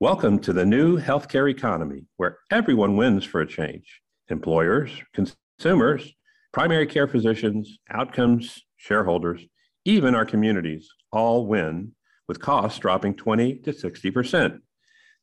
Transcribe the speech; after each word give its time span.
Welcome 0.00 0.38
to 0.42 0.52
the 0.52 0.64
new 0.64 1.00
healthcare 1.00 1.50
economy 1.50 2.04
where 2.18 2.38
everyone 2.52 2.96
wins 2.96 3.24
for 3.24 3.40
a 3.40 3.46
change 3.48 4.00
employers, 4.28 4.92
consumers, 5.12 6.14
primary 6.52 6.86
care 6.86 7.08
physicians, 7.08 7.80
outcomes, 7.90 8.62
shareholders, 8.76 9.44
even 9.84 10.14
our 10.14 10.24
communities 10.24 10.88
all 11.10 11.48
win 11.48 11.96
with 12.28 12.38
costs 12.38 12.78
dropping 12.78 13.16
20 13.16 13.56
to 13.56 13.72
60%. 13.72 14.60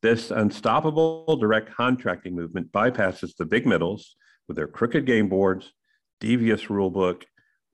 This 0.02 0.30
unstoppable 0.30 1.38
direct 1.38 1.74
contracting 1.74 2.36
movement 2.36 2.70
bypasses 2.70 3.34
the 3.34 3.46
big 3.46 3.64
middles 3.64 4.14
with 4.46 4.58
their 4.58 4.68
crooked 4.68 5.06
game 5.06 5.30
boards, 5.30 5.72
devious 6.20 6.64
rulebook, 6.64 7.22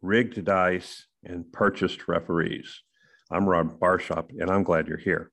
rigged 0.02 0.44
dice, 0.44 1.08
and 1.24 1.52
purchased 1.52 2.06
referees. 2.06 2.80
I'm 3.28 3.48
Rob 3.48 3.80
Barshop, 3.80 4.30
and 4.38 4.48
I'm 4.48 4.62
glad 4.62 4.86
you're 4.86 4.98
here. 4.98 5.31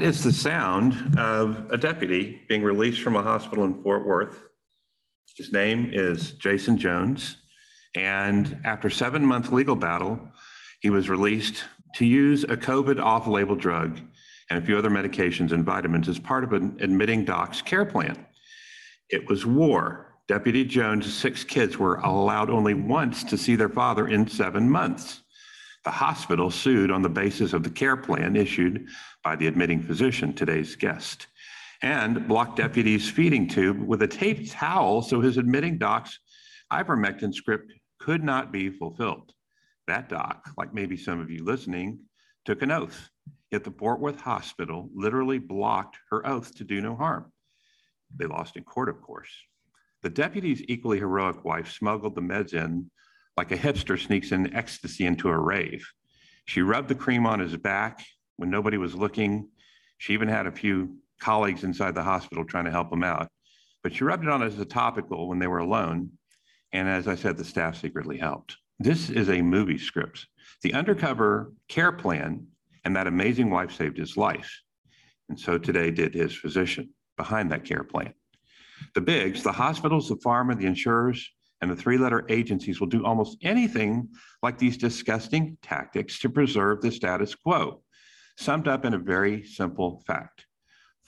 That 0.00 0.06
is 0.06 0.24
the 0.24 0.32
sound 0.32 1.18
of 1.18 1.70
a 1.70 1.76
deputy 1.76 2.40
being 2.48 2.62
released 2.62 3.02
from 3.02 3.16
a 3.16 3.22
hospital 3.22 3.64
in 3.64 3.82
Fort 3.82 4.06
Worth. 4.06 4.44
His 5.36 5.52
name 5.52 5.90
is 5.92 6.32
Jason 6.32 6.78
Jones. 6.78 7.36
And 7.94 8.62
after 8.64 8.88
seven 8.88 9.22
month 9.26 9.52
legal 9.52 9.76
battle, 9.76 10.18
he 10.80 10.88
was 10.88 11.10
released 11.10 11.64
to 11.96 12.06
use 12.06 12.44
a 12.44 12.56
COVID 12.56 12.98
off 12.98 13.26
label 13.26 13.54
drug 13.54 14.00
and 14.48 14.62
a 14.62 14.64
few 14.64 14.78
other 14.78 14.88
medications 14.88 15.52
and 15.52 15.66
vitamins 15.66 16.08
as 16.08 16.18
part 16.18 16.44
of 16.44 16.54
an 16.54 16.78
admitting 16.80 17.26
doc's 17.26 17.60
care 17.60 17.84
plan. 17.84 18.24
It 19.10 19.28
was 19.28 19.44
war. 19.44 20.14
Deputy 20.28 20.64
Jones' 20.64 21.12
six 21.12 21.44
kids 21.44 21.76
were 21.76 21.96
allowed 21.96 22.48
only 22.48 22.72
once 22.72 23.22
to 23.24 23.36
see 23.36 23.54
their 23.54 23.68
father 23.68 24.08
in 24.08 24.26
seven 24.26 24.70
months. 24.70 25.20
The 25.84 25.90
hospital 25.90 26.50
sued 26.50 26.90
on 26.90 27.00
the 27.00 27.08
basis 27.08 27.54
of 27.54 27.62
the 27.62 27.70
care 27.70 27.96
plan 27.96 28.36
issued 28.36 28.86
by 29.24 29.36
the 29.36 29.46
admitting 29.46 29.82
physician, 29.82 30.34
today's 30.34 30.76
guest, 30.76 31.26
and 31.82 32.28
blocked 32.28 32.56
deputy's 32.56 33.08
feeding 33.08 33.48
tube 33.48 33.80
with 33.80 34.02
a 34.02 34.06
taped 34.06 34.50
towel 34.50 35.00
so 35.00 35.20
his 35.20 35.38
admitting 35.38 35.78
doc's 35.78 36.18
ivermectin 36.70 37.32
script 37.32 37.72
could 37.98 38.22
not 38.22 38.52
be 38.52 38.68
fulfilled. 38.68 39.32
That 39.86 40.08
doc, 40.10 40.50
like 40.58 40.74
maybe 40.74 40.96
some 40.96 41.18
of 41.18 41.30
you 41.30 41.44
listening, 41.44 42.00
took 42.44 42.60
an 42.60 42.70
oath. 42.70 43.08
Yet 43.50 43.64
the 43.64 43.72
Fort 43.72 44.00
Worth 44.00 44.20
Hospital 44.20 44.88
literally 44.94 45.38
blocked 45.38 45.96
her 46.10 46.26
oath 46.26 46.54
to 46.56 46.64
do 46.64 46.80
no 46.80 46.94
harm. 46.94 47.32
They 48.14 48.26
lost 48.26 48.56
in 48.56 48.64
court, 48.64 48.88
of 48.88 49.00
course. 49.00 49.30
The 50.02 50.10
deputy's 50.10 50.62
equally 50.68 50.98
heroic 50.98 51.44
wife 51.44 51.70
smuggled 51.70 52.14
the 52.14 52.20
meds 52.20 52.54
in 52.54 52.90
like 53.40 53.52
a 53.52 53.56
hipster 53.56 53.98
sneaks 53.98 54.32
in 54.32 54.54
ecstasy 54.54 55.06
into 55.06 55.26
a 55.26 55.38
rave. 55.38 55.90
She 56.44 56.60
rubbed 56.60 56.88
the 56.88 56.94
cream 56.94 57.24
on 57.24 57.40
his 57.40 57.56
back 57.56 58.04
when 58.36 58.50
nobody 58.50 58.76
was 58.76 58.94
looking. 58.94 59.48
She 59.96 60.12
even 60.12 60.28
had 60.28 60.46
a 60.46 60.52
few 60.52 60.98
colleagues 61.22 61.64
inside 61.64 61.94
the 61.94 62.02
hospital 62.02 62.44
trying 62.44 62.66
to 62.66 62.70
help 62.70 62.92
him 62.92 63.02
out. 63.02 63.28
But 63.82 63.94
she 63.94 64.04
rubbed 64.04 64.24
it 64.24 64.28
on 64.28 64.42
as 64.42 64.58
a 64.58 64.66
topical 64.66 65.26
when 65.26 65.38
they 65.38 65.46
were 65.46 65.60
alone. 65.60 66.10
And 66.72 66.86
as 66.86 67.08
I 67.08 67.14
said, 67.14 67.38
the 67.38 67.44
staff 67.46 67.80
secretly 67.80 68.18
helped. 68.18 68.58
This 68.78 69.08
is 69.08 69.30
a 69.30 69.40
movie 69.40 69.78
script. 69.78 70.26
The 70.60 70.74
undercover 70.74 71.54
care 71.66 71.92
plan 71.92 72.46
and 72.84 72.94
that 72.94 73.06
amazing 73.06 73.48
wife 73.48 73.72
saved 73.72 73.96
his 73.96 74.18
life. 74.18 74.52
And 75.30 75.40
so 75.40 75.56
today 75.56 75.90
did 75.90 76.12
his 76.12 76.34
physician 76.34 76.90
behind 77.16 77.50
that 77.52 77.64
care 77.64 77.84
plan. 77.84 78.12
The 78.94 79.00
bigs, 79.00 79.42
the 79.42 79.52
hospitals, 79.52 80.10
the 80.10 80.16
pharma, 80.16 80.58
the 80.58 80.66
insurers, 80.66 81.26
and 81.60 81.70
the 81.70 81.76
three 81.76 81.98
letter 81.98 82.24
agencies 82.28 82.80
will 82.80 82.86
do 82.86 83.04
almost 83.04 83.38
anything 83.42 84.08
like 84.42 84.58
these 84.58 84.76
disgusting 84.76 85.58
tactics 85.62 86.18
to 86.20 86.30
preserve 86.30 86.80
the 86.80 86.90
status 86.90 87.34
quo. 87.34 87.82
Summed 88.36 88.68
up 88.68 88.84
in 88.84 88.94
a 88.94 88.98
very 88.98 89.44
simple 89.44 90.02
fact 90.06 90.46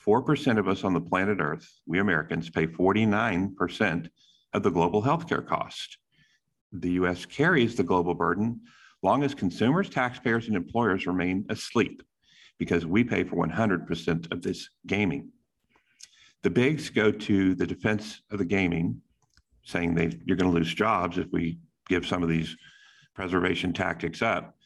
4% 0.07 0.59
of 0.59 0.69
us 0.69 0.85
on 0.85 0.95
the 0.95 1.01
planet 1.01 1.39
Earth, 1.41 1.69
we 1.87 2.01
Americans, 2.01 2.51
pay 2.51 2.67
49% 2.67 4.09
of 4.53 4.63
the 4.63 4.71
global 4.71 5.03
healthcare 5.03 5.47
cost. 5.47 5.99
The 6.73 6.93
US 6.93 7.25
carries 7.25 7.77
the 7.77 7.85
global 7.85 8.15
burden 8.15 8.61
long 9.03 9.23
as 9.23 9.35
consumers, 9.35 9.89
taxpayers, 9.89 10.47
and 10.49 10.57
employers 10.57 11.07
remain 11.07 11.45
asleep 11.49 12.03
because 12.59 12.87
we 12.87 13.03
pay 13.03 13.25
for 13.25 13.37
100% 13.37 14.33
of 14.33 14.43
this 14.43 14.69
gaming. 14.87 15.31
The 16.43 16.51
bigs 16.51 16.91
go 16.91 17.11
to 17.11 17.55
the 17.55 17.67
defense 17.67 18.23
of 18.31 18.39
the 18.39 18.45
gaming 18.45 19.01
saying 19.65 19.95
they 19.95 20.19
you're 20.25 20.37
going 20.37 20.51
to 20.51 20.59
lose 20.59 20.73
jobs 20.73 21.19
if 21.19 21.27
we 21.33 21.59
give 21.89 22.07
some 22.07 22.23
of 22.23 22.29
these 22.29 22.57
preservation 23.15 23.73
tactics 23.73 24.23
up. 24.23 24.57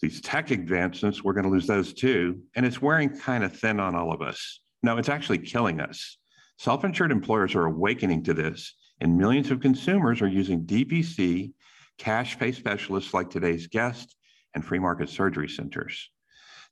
These 0.00 0.20
tech 0.20 0.50
advancements, 0.50 1.22
we're 1.22 1.32
going 1.32 1.44
to 1.44 1.50
lose 1.50 1.66
those 1.66 1.92
too. 1.92 2.40
And 2.56 2.66
it's 2.66 2.82
wearing 2.82 3.16
kind 3.16 3.44
of 3.44 3.56
thin 3.56 3.78
on 3.78 3.94
all 3.94 4.12
of 4.12 4.20
us. 4.20 4.60
No, 4.82 4.96
it's 4.98 5.08
actually 5.08 5.38
killing 5.38 5.80
us. 5.80 6.18
Self 6.58 6.84
insured 6.84 7.12
employers 7.12 7.54
are 7.54 7.66
awakening 7.66 8.24
to 8.24 8.34
this, 8.34 8.74
and 9.00 9.16
millions 9.16 9.50
of 9.50 9.60
consumers 9.60 10.20
are 10.22 10.28
using 10.28 10.64
DPC 10.64 11.52
cash 11.98 12.38
pay 12.38 12.52
specialists 12.52 13.14
like 13.14 13.30
today's 13.30 13.66
guest 13.66 14.16
and 14.54 14.64
free 14.64 14.78
market 14.78 15.08
surgery 15.08 15.48
centers. 15.48 16.10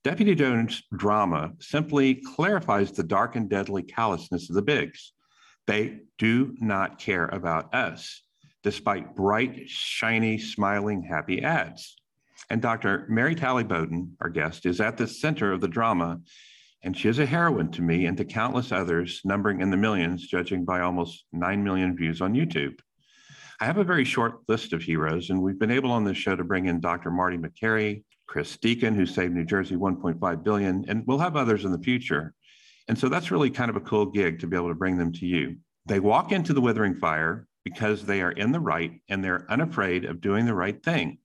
Deputy 0.03 0.35
Jones' 0.35 0.83
drama 0.97 1.53
simply 1.61 2.23
clarifies 2.35 2.93
the 2.93 3.03
dark 3.03 3.37
and 3.37 3.49
deadly 3.49 3.83
callousness 3.83 4.49
of 4.49 4.57
the 4.57 4.63
bigs. 4.63 5.13
They 5.67 6.01
do 6.19 6.55
not 6.61 6.99
care 6.99 7.27
about 7.27 7.75
us, 7.75 8.23
despite 8.63 9.15
bright, 9.15 9.69
shiny, 9.69 10.39
smiling, 10.39 11.03
happy 11.03 11.43
ads. 11.43 11.97
And 12.49 12.61
Dr. 12.61 13.07
Mary 13.09 13.35
Talley 13.35 13.65
Bowden, 13.65 14.17
our 14.21 14.29
guest, 14.29 14.67
is 14.67 14.81
at 14.81 14.97
the 14.97 15.07
center 15.07 15.53
of 15.53 15.61
the 15.61 15.69
drama, 15.69 16.21
and 16.83 16.97
she 16.97 17.09
is 17.09 17.19
a 17.19 17.27
heroine 17.27 17.71
to 17.73 17.83
me 17.83 18.07
and 18.07 18.17
to 18.17 18.25
countless 18.25 18.73
others, 18.73 19.21
numbering 19.25 19.61
in 19.61 19.71
the 19.71 19.77
millions, 19.77 20.27
judging 20.27 20.65
by 20.65 20.81
almost 20.81 21.25
9 21.33 21.63
million 21.63 21.97
views 21.97 22.21
on 22.21 22.35
YouTube. 22.35 22.81
I 23.61 23.67
have 23.67 23.77
a 23.77 23.85
very 23.85 24.05
short 24.05 24.41
list 24.49 24.73
of 24.73 24.83
heroes, 24.83 25.29
and 25.29 25.43
we've 25.43 25.59
been 25.59 25.71
able 25.71 25.93
on 25.93 26.05
this 26.05 26.17
show 26.17 26.35
to 26.35 26.45
bring 26.45 26.67
in 26.67 26.81
Dr. 26.81 27.11
Marty 27.11 27.37
Makary, 27.37 28.05
Chris 28.27 28.57
Deacon, 28.57 28.95
who 28.95 29.05
saved 29.05 29.35
New 29.35 29.45
Jersey 29.45 29.77
1.5 29.77 30.43
billion, 30.43 30.85
and 30.89 31.05
we'll 31.07 31.19
have 31.19 31.37
others 31.37 31.65
in 31.65 31.73
the 31.73 31.79
future. 31.79 32.33
And 32.91 32.99
so 32.99 33.09
that's 33.09 33.31
really 33.31 33.51
kind 33.51 33.71
of 33.71 33.77
a 33.77 33.81
cool 33.83 34.05
gig 34.05 34.41
to 34.41 34.49
be 34.49 34.57
able 34.57 34.67
to 34.67 34.75
bring 34.75 34.99
them 34.99 35.13
to 35.13 35.25
you. 35.25 35.59
They 35.87 36.01
walk 36.01 36.33
into 36.33 36.53
the 36.53 36.61
withering 36.61 36.97
fire 36.97 37.47
because 37.63 38.05
they 38.05 38.21
are 38.21 38.33
in 38.33 38.51
the 38.51 38.59
right 38.59 39.01
and 39.09 39.23
they're 39.23 39.47
unafraid 39.49 40.05
of 40.05 40.21
doing 40.21 40.45
the 40.45 40.57
right 40.57 40.83
thing. 40.83 41.19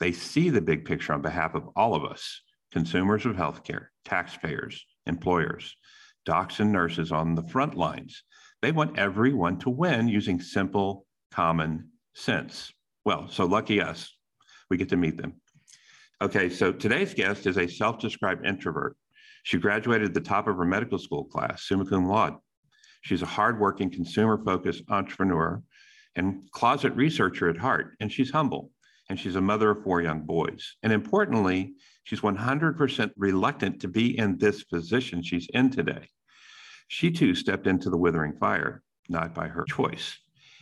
They 0.00 0.10
see 0.10 0.50
the 0.50 0.60
big 0.60 0.84
picture 0.84 1.12
on 1.12 1.22
behalf 1.22 1.54
of 1.54 1.68
all 1.76 1.94
of 1.94 2.02
us 2.02 2.42
consumers 2.72 3.26
of 3.26 3.36
healthcare, 3.36 3.86
taxpayers, 4.04 4.84
employers, 5.06 5.76
docs 6.24 6.58
and 6.58 6.72
nurses 6.72 7.12
on 7.12 7.36
the 7.36 7.44
front 7.44 7.76
lines. 7.76 8.24
They 8.60 8.72
want 8.72 8.98
everyone 8.98 9.60
to 9.60 9.70
win 9.70 10.08
using 10.08 10.40
simple, 10.40 11.06
common 11.30 11.90
sense. 12.14 12.72
Well, 13.04 13.28
so 13.28 13.44
lucky 13.44 13.80
us, 13.80 14.12
we 14.68 14.78
get 14.78 14.88
to 14.88 14.96
meet 14.96 15.16
them. 15.16 15.34
Okay, 16.20 16.50
so 16.50 16.72
today's 16.72 17.14
guest 17.14 17.46
is 17.46 17.56
a 17.56 17.68
self 17.68 18.00
described 18.00 18.44
introvert 18.44 18.96
she 19.44 19.58
graduated 19.58 20.08
at 20.08 20.14
the 20.14 20.20
top 20.20 20.48
of 20.48 20.56
her 20.56 20.64
medical 20.64 20.98
school 20.98 21.24
class, 21.24 21.68
summa 21.68 21.84
cum 21.84 22.08
laude. 22.08 22.34
She's 23.02 23.22
a 23.22 23.26
hardworking, 23.26 23.90
consumer 23.90 24.42
focused 24.42 24.82
entrepreneur 24.88 25.62
and 26.16 26.50
closet 26.50 26.94
researcher 26.94 27.50
at 27.50 27.58
heart, 27.58 27.94
and 28.00 28.10
she's 28.10 28.30
humble. 28.30 28.70
And 29.10 29.20
she's 29.20 29.36
a 29.36 29.40
mother 29.40 29.70
of 29.70 29.84
four 29.84 30.00
young 30.00 30.22
boys. 30.22 30.76
And 30.82 30.90
importantly, 30.90 31.74
she's 32.04 32.20
100% 32.20 33.10
reluctant 33.18 33.80
to 33.82 33.88
be 33.88 34.18
in 34.18 34.38
this 34.38 34.64
position 34.64 35.22
she's 35.22 35.46
in 35.52 35.68
today. 35.68 36.08
She 36.88 37.10
too 37.10 37.34
stepped 37.34 37.66
into 37.66 37.90
the 37.90 37.98
withering 37.98 38.38
fire, 38.38 38.82
not 39.10 39.34
by 39.34 39.48
her 39.48 39.64
choice. 39.68 40.16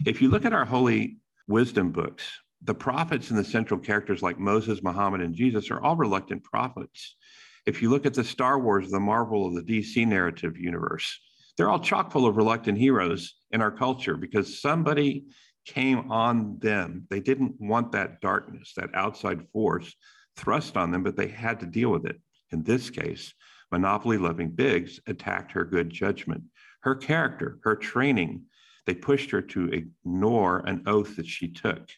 If 0.04 0.20
you 0.20 0.28
look 0.28 0.44
at 0.44 0.52
our 0.52 0.64
holy 0.64 1.18
wisdom 1.46 1.92
books, 1.92 2.24
the 2.62 2.74
prophets 2.74 3.30
and 3.30 3.38
the 3.38 3.44
central 3.44 3.78
characters 3.78 4.22
like 4.22 4.40
Moses, 4.40 4.82
Muhammad, 4.82 5.20
and 5.20 5.36
Jesus 5.36 5.70
are 5.70 5.80
all 5.80 5.94
reluctant 5.94 6.42
prophets. 6.42 7.16
If 7.64 7.80
you 7.80 7.90
look 7.90 8.06
at 8.06 8.14
the 8.14 8.24
Star 8.24 8.58
Wars, 8.58 8.90
the 8.90 8.98
Marvel, 8.98 9.44
or 9.44 9.54
the 9.54 9.62
DC 9.62 10.06
narrative 10.06 10.56
universe, 10.56 11.18
they're 11.56 11.68
all 11.70 11.78
chock 11.78 12.10
full 12.10 12.26
of 12.26 12.36
reluctant 12.36 12.78
heroes 12.78 13.34
in 13.50 13.60
our 13.60 13.70
culture 13.70 14.16
because 14.16 14.60
somebody 14.60 15.26
came 15.64 16.10
on 16.10 16.58
them. 16.58 17.06
They 17.08 17.20
didn't 17.20 17.54
want 17.60 17.92
that 17.92 18.20
darkness, 18.20 18.72
that 18.76 18.94
outside 18.94 19.46
force 19.52 19.94
thrust 20.36 20.76
on 20.76 20.90
them, 20.90 21.02
but 21.02 21.16
they 21.16 21.28
had 21.28 21.60
to 21.60 21.66
deal 21.66 21.90
with 21.90 22.04
it. 22.06 22.20
In 22.50 22.64
this 22.64 22.90
case, 22.90 23.32
monopoly 23.70 24.18
loving 24.18 24.50
Bigs 24.50 24.98
attacked 25.06 25.52
her 25.52 25.64
good 25.64 25.88
judgment, 25.90 26.42
her 26.80 26.96
character, 26.96 27.58
her 27.62 27.76
training. 27.76 28.42
They 28.86 28.94
pushed 28.94 29.30
her 29.30 29.42
to 29.42 29.68
ignore 29.68 30.66
an 30.66 30.82
oath 30.86 31.14
that 31.16 31.28
she 31.28 31.48
took 31.48 31.88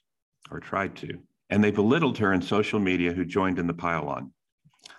or 0.50 0.61
tried 0.61 0.94
to. 0.96 1.20
and 1.50 1.62
they 1.62 1.70
belittled 1.70 2.19
her 2.19 2.32
in 2.32 2.43
social 2.43 2.81
media 2.81 3.12
who 3.12 3.25
joined 3.25 3.58
in 3.58 3.66
the 3.66 3.75
pile-on. 3.75 4.32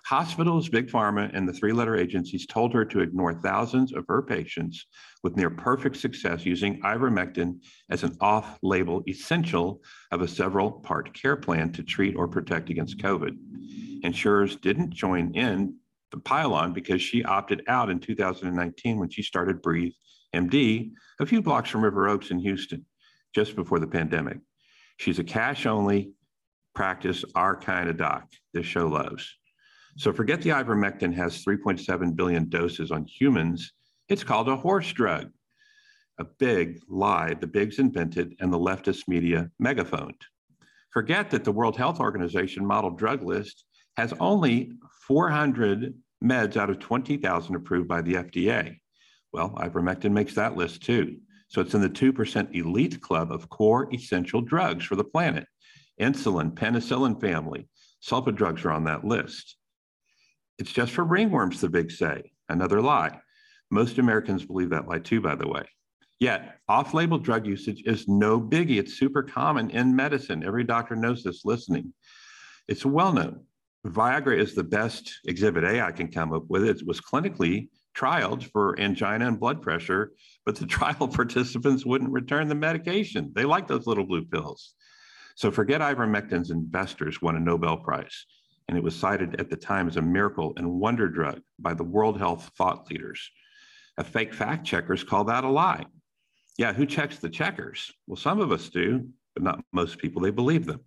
Hospitals, 0.04 0.68
Big 0.68 0.88
Pharma, 0.88 1.30
and 1.34 1.48
the 1.48 1.52
three-letter 1.52 1.96
agencies 1.96 2.46
told 2.46 2.72
her 2.72 2.84
to 2.84 3.00
ignore 3.00 3.34
thousands 3.34 3.92
of 3.92 4.04
her 4.08 4.22
patients 4.22 4.86
with 5.22 5.36
near 5.36 5.50
perfect 5.50 5.96
success 5.96 6.46
using 6.46 6.80
ivermectin 6.82 7.58
as 7.90 8.04
an 8.04 8.16
off-label 8.20 9.02
essential 9.08 9.82
of 10.12 10.22
a 10.22 10.28
several-part 10.28 11.12
care 11.12 11.36
plan 11.36 11.72
to 11.72 11.82
treat 11.82 12.14
or 12.14 12.28
protect 12.28 12.70
against 12.70 12.98
COVID. 12.98 13.36
Insurers 14.02 14.56
didn't 14.56 14.90
join 14.94 15.34
in 15.34 15.76
the 16.12 16.18
pile-on 16.18 16.72
because 16.72 17.02
she 17.02 17.24
opted 17.24 17.62
out 17.66 17.90
in 17.90 17.98
2019 17.98 18.98
when 18.98 19.10
she 19.10 19.22
started 19.22 19.60
Breathe 19.60 19.92
MD 20.34 20.92
a 21.20 21.26
few 21.26 21.42
blocks 21.42 21.70
from 21.70 21.82
River 21.82 22.08
Oaks 22.08 22.30
in 22.30 22.38
Houston, 22.38 22.84
just 23.34 23.56
before 23.56 23.80
the 23.80 23.86
pandemic. 23.86 24.38
She's 24.98 25.18
a 25.18 25.24
cash-only 25.24 26.12
practice, 26.74 27.24
our 27.34 27.56
kind 27.56 27.88
of 27.88 27.96
doc 27.96 28.28
this 28.52 28.66
show 28.66 28.86
loves. 28.86 29.34
So 29.96 30.12
forget 30.12 30.42
the 30.42 30.50
ivermectin 30.50 31.14
has 31.14 31.42
3.7 31.42 32.14
billion 32.14 32.48
doses 32.50 32.90
on 32.90 33.06
humans. 33.06 33.72
It's 34.08 34.22
called 34.22 34.48
a 34.48 34.56
horse 34.56 34.92
drug. 34.92 35.30
A 36.18 36.24
big 36.24 36.80
lie 36.88 37.34
the 37.34 37.46
bigs 37.46 37.78
invented 37.78 38.34
and 38.40 38.52
the 38.52 38.58
leftist 38.58 39.08
media 39.08 39.50
megaphoned. 39.58 40.20
Forget 40.92 41.30
that 41.30 41.44
the 41.44 41.52
World 41.52 41.76
Health 41.76 41.98
Organization 41.98 42.64
model 42.64 42.90
drug 42.90 43.22
list 43.22 43.64
has 43.96 44.12
only 44.20 44.72
400 45.06 45.94
meds 46.22 46.56
out 46.56 46.70
of 46.70 46.78
20,000 46.78 47.54
approved 47.54 47.88
by 47.88 48.02
the 48.02 48.14
FDA. 48.14 48.78
Well, 49.32 49.50
ivermectin 49.56 50.12
makes 50.12 50.34
that 50.34 50.56
list 50.56 50.82
too. 50.82 51.16
So 51.48 51.60
it's 51.60 51.74
in 51.74 51.80
the 51.80 51.88
2% 51.88 52.54
elite 52.54 53.00
club 53.00 53.32
of 53.32 53.48
core 53.48 53.92
essential 53.94 54.42
drugs 54.42 54.84
for 54.84 54.96
the 54.96 55.04
planet. 55.04 55.46
Insulin, 56.00 56.52
penicillin 56.52 57.18
family, 57.20 57.68
sulfa 58.06 58.34
drugs 58.34 58.64
are 58.64 58.72
on 58.72 58.84
that 58.84 59.04
list. 59.04 59.56
It's 60.58 60.72
just 60.72 60.92
for 60.92 61.04
ringworms, 61.04 61.60
the 61.60 61.68
big 61.68 61.90
say. 61.90 62.32
Another 62.48 62.80
lie. 62.80 63.20
Most 63.70 63.98
Americans 63.98 64.44
believe 64.44 64.70
that 64.70 64.88
lie 64.88 65.00
too, 65.00 65.20
by 65.20 65.34
the 65.34 65.48
way. 65.48 65.64
Yet, 66.18 66.60
off 66.68 66.94
label 66.94 67.18
drug 67.18 67.46
usage 67.46 67.82
is 67.84 68.08
no 68.08 68.40
biggie. 68.40 68.78
It's 68.78 68.94
super 68.94 69.22
common 69.22 69.70
in 69.70 69.94
medicine. 69.94 70.44
Every 70.44 70.64
doctor 70.64 70.96
knows 70.96 71.22
this 71.22 71.44
listening. 71.44 71.92
It's 72.68 72.86
well 72.86 73.12
known. 73.12 73.44
Viagra 73.86 74.38
is 74.38 74.54
the 74.54 74.64
best 74.64 75.12
exhibit 75.26 75.64
A 75.64 75.82
I 75.82 75.92
can 75.92 76.10
come 76.10 76.32
up 76.32 76.44
with. 76.48 76.64
It 76.64 76.86
was 76.86 77.00
clinically 77.00 77.68
trialed 77.96 78.50
for 78.50 78.78
angina 78.80 79.26
and 79.26 79.38
blood 79.38 79.60
pressure, 79.60 80.12
but 80.44 80.56
the 80.56 80.66
trial 80.76 81.08
participants 81.08 81.84
wouldn't 81.84 82.12
return 82.12 82.48
the 82.48 82.54
medication. 82.54 83.32
They 83.34 83.44
like 83.44 83.68
those 83.68 83.86
little 83.86 84.06
blue 84.06 84.24
pills. 84.24 84.74
So 85.36 85.50
forget 85.50 85.82
ivermectin's 85.82 86.50
investors 86.50 87.20
won 87.20 87.36
a 87.36 87.40
Nobel 87.40 87.76
Prize 87.76 88.24
and 88.68 88.76
it 88.76 88.82
was 88.82 88.96
cited 88.96 89.40
at 89.40 89.48
the 89.48 89.56
time 89.56 89.86
as 89.86 89.96
a 89.96 90.02
miracle 90.02 90.52
and 90.56 90.80
wonder 90.80 91.08
drug 91.08 91.40
by 91.58 91.72
the 91.72 91.84
World 91.84 92.18
Health 92.18 92.50
thought 92.56 92.90
leaders. 92.90 93.30
A 93.98 94.04
fake 94.04 94.34
fact 94.34 94.66
checkers 94.66 95.04
call 95.04 95.24
that 95.24 95.44
a 95.44 95.48
lie. 95.48 95.84
Yeah, 96.58 96.72
who 96.72 96.86
checks 96.86 97.18
the 97.18 97.30
checkers? 97.30 97.92
Well, 98.06 98.16
some 98.16 98.40
of 98.40 98.50
us 98.50 98.68
do, 98.68 99.08
but 99.34 99.42
not 99.42 99.64
most 99.72 99.98
people. 99.98 100.20
They 100.20 100.30
believe 100.30 100.66
them. 100.66 100.80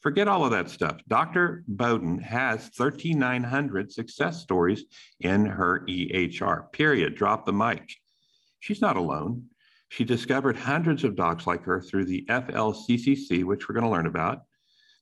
Forget 0.00 0.26
all 0.26 0.44
of 0.44 0.50
that 0.52 0.70
stuff. 0.70 1.00
Dr. 1.06 1.64
Bowden 1.68 2.18
has 2.18 2.68
3,900 2.70 3.92
success 3.92 4.42
stories 4.42 4.84
in 5.20 5.46
her 5.46 5.84
EHR, 5.88 6.72
period. 6.72 7.14
Drop 7.14 7.46
the 7.46 7.52
mic. 7.52 7.88
She's 8.58 8.80
not 8.80 8.96
alone. 8.96 9.44
She 9.90 10.04
discovered 10.04 10.56
hundreds 10.56 11.04
of 11.04 11.14
docs 11.14 11.46
like 11.46 11.62
her 11.64 11.80
through 11.80 12.06
the 12.06 12.24
FLCCC, 12.28 13.44
which 13.44 13.68
we're 13.68 13.74
going 13.74 13.84
to 13.84 13.90
learn 13.90 14.06
about, 14.06 14.42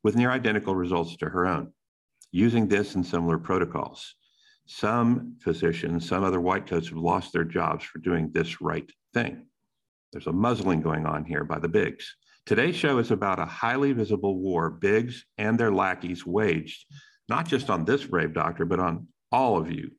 with 0.03 0.17
near 0.17 0.31
identical 0.31 0.75
results 0.75 1.17
to 1.19 1.27
her 1.27 1.47
own 1.47 1.73
using 2.33 2.69
this 2.69 2.95
and 2.95 3.05
similar 3.05 3.39
protocols. 3.39 4.15
Some 4.67 5.37
physicians, 5.43 6.09
some 6.09 6.23
other 6.23 6.41
white 6.41 6.67
coats 6.67 6.89
have 6.89 6.99
lost 6.99 7.33
their 7.33 7.45
jobs 7.45 7.85
for 7.85 7.99
doing 7.99 8.31
this 8.33 8.61
right 8.61 8.89
thing. 9.13 9.47
There's 10.13 10.29
a 10.29 10.33
muzzling 10.33 10.81
going 10.81 11.07
on 11.07 11.25
here 11.25 11.45
by 11.45 11.59
the 11.59 11.69
bigs. 11.69 12.15
Today's 12.47 12.77
show 12.77 12.99
is 12.99 13.11
about 13.11 13.39
a 13.39 13.45
highly 13.45 13.93
visible 13.93 14.39
war 14.39 14.71
bigs 14.71 15.25
and 15.39 15.59
their 15.59 15.73
lackeys 15.73 16.27
waged, 16.27 16.85
not 17.29 17.47
just 17.47 17.71
on 17.71 17.85
this 17.85 18.05
brave 18.05 18.33
doctor, 18.33 18.65
but 18.65 18.81
on 18.81 19.07
all 19.31 19.57
of 19.57 19.71
you, 19.71 19.91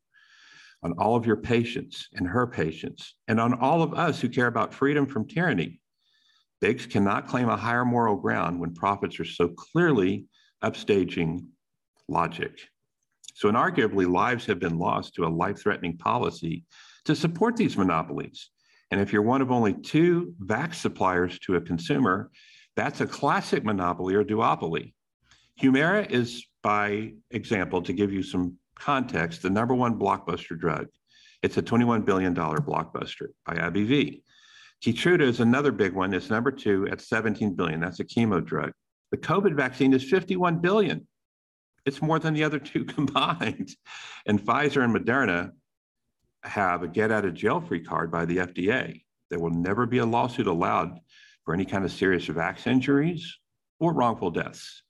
on 0.82 0.92
all 0.98 1.16
of 1.16 1.26
your 1.26 1.36
patients 1.36 2.08
and 2.12 2.26
her 2.26 2.46
patients, 2.46 3.14
and 3.28 3.40
on 3.40 3.54
all 3.54 3.82
of 3.82 3.94
us 3.94 4.20
who 4.20 4.28
care 4.28 4.48
about 4.48 4.74
freedom 4.74 5.06
from 5.06 5.26
tyranny. 5.26 5.80
Bigs 6.60 6.86
cannot 6.86 7.26
claim 7.26 7.48
a 7.48 7.56
higher 7.56 7.84
moral 7.84 8.16
ground 8.16 8.60
when 8.60 8.74
profits 8.74 9.18
are 9.18 9.24
so 9.24 9.48
clearly 9.48 10.26
upstaging 10.62 11.46
logic. 12.08 12.58
So, 13.34 13.50
inarguably, 13.50 14.10
lives 14.10 14.46
have 14.46 14.58
been 14.58 14.78
lost 14.78 15.14
to 15.14 15.24
a 15.24 15.28
life 15.28 15.60
threatening 15.60 15.96
policy 15.96 16.64
to 17.04 17.16
support 17.16 17.56
these 17.56 17.76
monopolies. 17.76 18.50
And 18.90 19.00
if 19.00 19.12
you're 19.12 19.22
one 19.22 19.40
of 19.40 19.50
only 19.50 19.72
two 19.72 20.34
vax 20.44 20.74
suppliers 20.74 21.38
to 21.40 21.56
a 21.56 21.60
consumer, 21.60 22.30
that's 22.76 23.00
a 23.00 23.06
classic 23.06 23.64
monopoly 23.64 24.14
or 24.14 24.24
duopoly. 24.24 24.92
Humira 25.60 26.10
is, 26.10 26.46
by 26.62 27.12
example, 27.30 27.82
to 27.82 27.92
give 27.92 28.12
you 28.12 28.22
some 28.22 28.56
context, 28.74 29.42
the 29.42 29.50
number 29.50 29.74
one 29.74 29.98
blockbuster 29.98 30.58
drug. 30.58 30.86
It's 31.42 31.56
a 31.56 31.62
$21 31.62 32.04
billion 32.04 32.34
blockbuster 32.34 33.28
by 33.46 33.54
AbbVie. 33.54 34.22
Keytruda 34.82 35.22
is 35.22 35.40
another 35.40 35.72
big 35.72 35.92
one. 35.92 36.12
It's 36.12 36.30
number 36.30 36.50
two 36.50 36.88
at 36.88 37.00
17 37.00 37.54
billion. 37.54 37.80
That's 37.80 38.00
a 38.00 38.04
chemo 38.04 38.44
drug. 38.44 38.72
The 39.10 39.16
COVID 39.16 39.54
vaccine 39.54 39.92
is 39.92 40.02
51 40.08 40.58
billion. 40.58 41.06
It's 41.84 42.02
more 42.02 42.18
than 42.18 42.34
the 42.34 42.44
other 42.44 42.58
two 42.58 42.84
combined. 42.96 43.70
And 44.26 44.40
Pfizer 44.40 44.82
and 44.84 44.94
Moderna 44.94 45.52
have 46.44 46.82
a 46.82 46.88
get 46.88 47.12
out 47.12 47.24
of 47.24 47.34
jail 47.34 47.60
free 47.60 47.84
card 47.84 48.10
by 48.10 48.24
the 48.24 48.38
FDA. 48.38 49.02
There 49.30 49.38
will 49.38 49.50
never 49.50 49.86
be 49.86 49.98
a 49.98 50.06
lawsuit 50.06 50.46
allowed 50.46 50.98
for 51.44 51.54
any 51.54 51.64
kind 51.64 51.84
of 51.84 51.92
serious 51.92 52.26
vax 52.26 52.66
injuries 52.66 53.38
or 53.80 53.92
wrongful 53.92 54.30
deaths. 54.30 54.82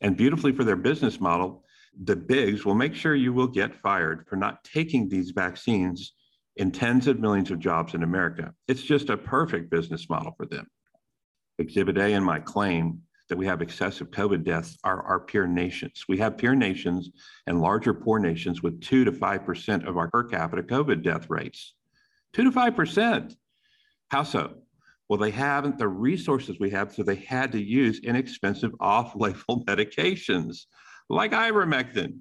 And 0.00 0.16
beautifully 0.16 0.52
for 0.52 0.64
their 0.64 0.76
business 0.76 1.20
model, 1.20 1.64
the 2.02 2.16
bigs 2.16 2.64
will 2.64 2.74
make 2.74 2.94
sure 2.94 3.14
you 3.14 3.32
will 3.32 3.46
get 3.46 3.80
fired 3.80 4.26
for 4.28 4.36
not 4.36 4.62
taking 4.64 5.08
these 5.08 5.30
vaccines 5.30 6.12
in 6.56 6.70
tens 6.70 7.06
of 7.06 7.20
millions 7.20 7.50
of 7.50 7.58
jobs 7.58 7.94
in 7.94 8.02
America. 8.02 8.52
It's 8.68 8.82
just 8.82 9.10
a 9.10 9.16
perfect 9.16 9.70
business 9.70 10.08
model 10.08 10.32
for 10.36 10.46
them. 10.46 10.66
Exhibit 11.58 11.96
A 11.98 12.12
in 12.12 12.22
my 12.22 12.40
claim 12.40 13.02
that 13.28 13.38
we 13.38 13.46
have 13.46 13.62
excessive 13.62 14.10
COVID 14.10 14.44
deaths 14.44 14.78
are 14.84 15.02
our 15.02 15.20
peer 15.20 15.46
nations. 15.46 16.04
We 16.08 16.18
have 16.18 16.38
peer 16.38 16.54
nations 16.54 17.10
and 17.46 17.60
larger 17.60 17.92
poor 17.92 18.18
nations 18.18 18.62
with 18.62 18.80
two 18.80 19.04
to 19.04 19.12
5% 19.12 19.86
of 19.86 19.96
our 19.96 20.08
per 20.10 20.24
capita 20.24 20.62
COVID 20.62 21.02
death 21.02 21.28
rates. 21.28 21.74
Two 22.32 22.44
to 22.44 22.50
5%. 22.50 23.34
How 24.08 24.22
so? 24.22 24.54
Well, 25.08 25.18
they 25.18 25.30
haven't 25.30 25.78
the 25.78 25.88
resources 25.88 26.58
we 26.58 26.70
have, 26.70 26.92
so 26.92 27.02
they 27.02 27.16
had 27.16 27.52
to 27.52 27.62
use 27.62 28.00
inexpensive 28.00 28.72
off 28.80 29.14
label 29.14 29.64
medications 29.64 30.66
like 31.08 31.32
ivermectin. 31.32 32.18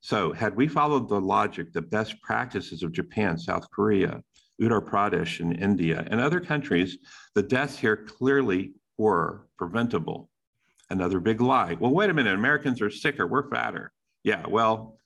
So, 0.00 0.32
had 0.32 0.54
we 0.54 0.68
followed 0.68 1.08
the 1.08 1.20
logic, 1.20 1.72
the 1.72 1.80
best 1.80 2.20
practices 2.20 2.82
of 2.82 2.92
Japan, 2.92 3.38
South 3.38 3.70
Korea, 3.70 4.22
Uttar 4.60 4.86
Pradesh, 4.86 5.40
and 5.40 5.58
India, 5.58 6.06
and 6.10 6.20
other 6.20 6.40
countries, 6.40 6.98
the 7.34 7.42
deaths 7.42 7.78
here 7.78 7.96
clearly 7.96 8.72
were 8.98 9.46
preventable. 9.56 10.30
Another 10.90 11.20
big 11.20 11.40
lie. 11.40 11.76
Well, 11.80 11.92
wait 11.92 12.10
a 12.10 12.14
minute, 12.14 12.34
Americans 12.34 12.80
are 12.82 12.90
sicker, 12.90 13.26
we're 13.26 13.48
fatter. 13.48 13.92
Yeah, 14.22 14.46
well, 14.46 14.98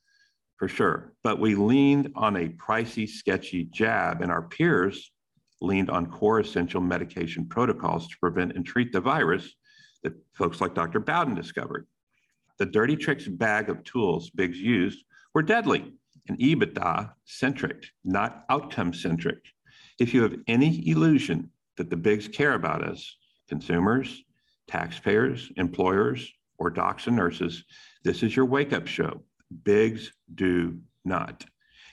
for 0.56 0.68
sure. 0.68 1.12
But 1.22 1.38
we 1.38 1.54
leaned 1.54 2.12
on 2.14 2.36
a 2.36 2.48
pricey, 2.48 3.08
sketchy 3.08 3.64
jab, 3.64 4.22
and 4.22 4.30
our 4.30 4.42
peers 4.42 5.10
leaned 5.60 5.90
on 5.90 6.06
core 6.06 6.40
essential 6.40 6.80
medication 6.80 7.46
protocols 7.48 8.08
to 8.08 8.16
prevent 8.20 8.54
and 8.54 8.64
treat 8.64 8.92
the 8.92 9.00
virus 9.00 9.54
that 10.02 10.14
folks 10.34 10.60
like 10.60 10.74
Dr. 10.74 11.00
Bowden 11.00 11.34
discovered. 11.34 11.86
The 12.58 12.66
dirty 12.66 12.96
tricks 12.96 13.26
bag 13.26 13.68
of 13.68 13.84
tools 13.84 14.30
Bigs 14.30 14.58
used 14.58 15.04
were 15.34 15.42
deadly 15.42 15.92
and 16.28 16.38
EBITDA 16.38 17.12
centric, 17.24 17.84
not 18.04 18.44
outcome 18.50 18.92
centric. 18.92 19.38
If 19.98 20.12
you 20.12 20.22
have 20.22 20.36
any 20.46 20.88
illusion 20.88 21.50
that 21.76 21.90
the 21.90 21.96
Bigs 21.96 22.28
care 22.28 22.54
about 22.54 22.84
us, 22.84 23.16
consumers, 23.48 24.22
taxpayers, 24.68 25.50
employers, 25.56 26.30
or 26.58 26.70
docs 26.70 27.06
and 27.06 27.16
nurses, 27.16 27.64
this 28.04 28.22
is 28.22 28.36
your 28.36 28.44
wake 28.44 28.72
up 28.72 28.86
show. 28.86 29.22
Bigs 29.64 30.12
do 30.34 30.78
not. 31.04 31.44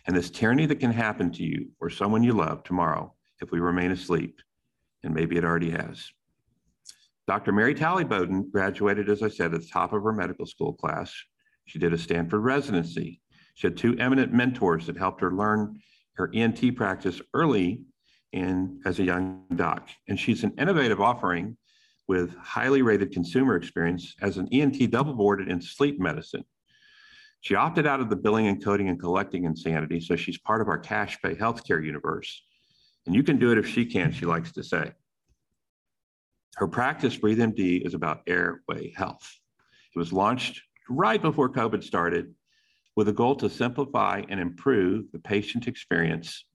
And 0.08 0.15
this 0.15 0.29
tyranny 0.29 0.65
that 0.67 0.79
can 0.79 0.91
happen 0.91 1.32
to 1.32 1.44
you 1.44 1.70
or 1.79 1.89
someone 1.89 2.24
you 2.24 2.34
love 2.34 2.63
tomorrow 2.63 3.13
if 3.41 3.51
we 3.51 3.60
remain 3.60 3.91
asleep, 3.91 4.39
and 5.03 5.13
maybe 5.13 5.38
it 5.38 5.44
already 5.44 5.72
has. 5.72 6.10
Dr. 7.27 7.51
Mary 7.51 7.74
Talley 7.74 8.03
Bowden 8.03 8.50
graduated, 8.51 9.10
as 9.10 9.24
I 9.24 9.29
said, 9.29 9.53
at 9.53 9.62
the 9.62 9.67
top 9.67 9.94
of 9.94 10.03
her 10.03 10.13
medical 10.13 10.46
school 10.46 10.74
class. 10.74 11.12
She 11.65 11.79
did 11.79 11.94
a 11.94 11.98
Stanford 11.98 12.44
residency. 12.44 13.20
She 13.55 13.67
had 13.67 13.77
two 13.77 13.98
eminent 13.98 14.32
mentors 14.32 14.86
that 14.86 14.98
helped 14.98 15.22
her 15.22 15.32
learn 15.32 15.79
her 16.15 16.32
ENT 16.34 16.75
practice 16.75 17.22
early 17.34 17.82
in 18.32 18.79
as 18.86 19.00
a 19.00 19.03
young 19.03 19.44
doc. 19.55 19.89
And 20.08 20.20
she's 20.20 20.44
an 20.44 20.53
innovative 20.58 21.01
offering 21.01 21.58
with 22.07 22.35
highly 22.38 22.81
rated 22.81 23.12
consumer 23.12 23.55
experience 23.55 24.15
as 24.21 24.38
an 24.38 24.47
ENT 24.51 24.91
double 24.91 25.13
boarded 25.13 25.50
in 25.50 25.62
sleep 25.62 26.00
medicine. 26.00 26.43
She 27.41 27.55
opted 27.55 27.85
out 27.85 28.00
of 28.00 28.09
the 28.09 28.15
billing 28.15 28.47
and 28.47 28.63
coding 28.63 28.89
and 28.89 29.00
collecting 29.00 29.45
insanity, 29.45 30.00
so 30.00 30.15
she's 30.15 30.38
part 30.38 30.62
of 30.62 30.67
our 30.67 30.79
cash 30.79 31.19
pay 31.21 31.35
healthcare 31.35 31.83
universe. 31.83 32.43
And 33.05 33.13
you 33.13 33.24
can 33.24 33.38
do 33.38 33.51
it 33.51 33.57
if 33.57 33.67
she 33.67 33.85
can, 33.85 34.12
she 34.12 34.25
likes 34.25 34.51
to 34.53 34.63
say. 34.63 34.91
Her 36.55 36.67
practice, 36.67 37.15
Breathe 37.17 37.39
MD, 37.39 37.85
is 37.85 37.93
about 37.93 38.21
airway 38.27 38.93
health. 38.95 39.29
It 39.95 40.00
was 40.00 40.12
launched 40.12 40.62
right 40.89 41.21
before 41.21 41.50
COVID 41.50 41.83
started 41.83 42.33
with 42.95 43.09
a 43.09 43.13
goal 43.13 43.35
to 43.35 43.50
simplify 43.50 44.24
and 44.29 44.39
improve 44.39 45.12
the 45.12 45.19
patient 45.19 45.67
experience 45.67 46.45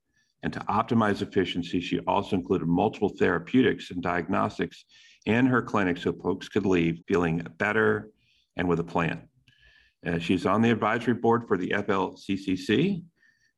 and 0.42 0.52
to 0.52 0.60
optimize 0.60 1.22
efficiency. 1.22 1.80
She 1.80 2.00
also 2.00 2.36
included 2.36 2.66
multiple 2.66 3.10
therapeutics 3.10 3.90
and 3.90 4.02
diagnostics 4.02 4.84
in 5.26 5.46
her 5.46 5.62
clinic 5.62 5.98
so 5.98 6.12
folks 6.12 6.48
could 6.48 6.66
leave 6.66 7.02
feeling 7.06 7.46
better 7.58 8.10
and 8.56 8.68
with 8.68 8.80
a 8.80 8.84
plan. 8.84 9.28
Uh, 10.06 10.18
she's 10.18 10.46
on 10.46 10.62
the 10.62 10.70
advisory 10.70 11.14
board 11.14 11.46
for 11.46 11.56
the 11.56 11.70
FLCCC. 11.70 13.02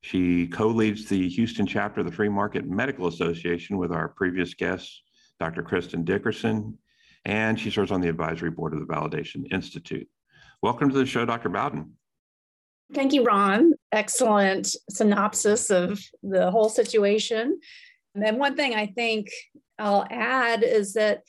She 0.01 0.47
co 0.47 0.67
leads 0.67 1.05
the 1.05 1.29
Houston 1.29 1.65
chapter 1.65 2.01
of 2.01 2.05
the 2.05 2.11
Free 2.11 2.29
Market 2.29 2.65
Medical 2.65 3.07
Association 3.07 3.77
with 3.77 3.91
our 3.93 4.09
previous 4.09 4.53
guest, 4.53 5.01
Dr. 5.39 5.63
Kristen 5.63 6.03
Dickerson, 6.03 6.77
and 7.23 7.57
she 7.57 7.71
serves 7.71 7.91
on 7.91 8.01
the 8.01 8.09
advisory 8.09 8.51
board 8.51 8.73
of 8.73 8.79
the 8.79 8.85
Validation 8.85 9.51
Institute. 9.53 10.07
Welcome 10.61 10.89
to 10.89 10.97
the 10.97 11.05
show, 11.05 11.25
Dr. 11.25 11.47
Bowden. 11.47 11.93
Thank 12.93 13.13
you, 13.13 13.23
Ron. 13.23 13.73
Excellent 13.93 14.75
synopsis 14.89 15.69
of 15.69 16.01
the 16.21 16.51
whole 16.51 16.69
situation. 16.69 17.59
And 18.13 18.37
one 18.37 18.55
thing 18.55 18.75
I 18.75 18.87
think 18.87 19.29
I'll 19.79 20.05
add 20.11 20.63
is 20.63 20.93
that 20.93 21.21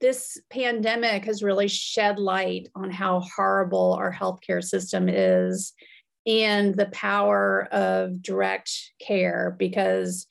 this 0.00 0.38
pandemic 0.50 1.24
has 1.24 1.42
really 1.42 1.68
shed 1.68 2.18
light 2.18 2.68
on 2.74 2.90
how 2.90 3.20
horrible 3.20 3.94
our 3.94 4.12
healthcare 4.12 4.62
system 4.62 5.08
is 5.08 5.72
and 6.26 6.74
the 6.74 6.86
power 6.86 7.68
of 7.72 8.20
direct 8.20 8.70
care 9.00 9.54
because 9.58 10.26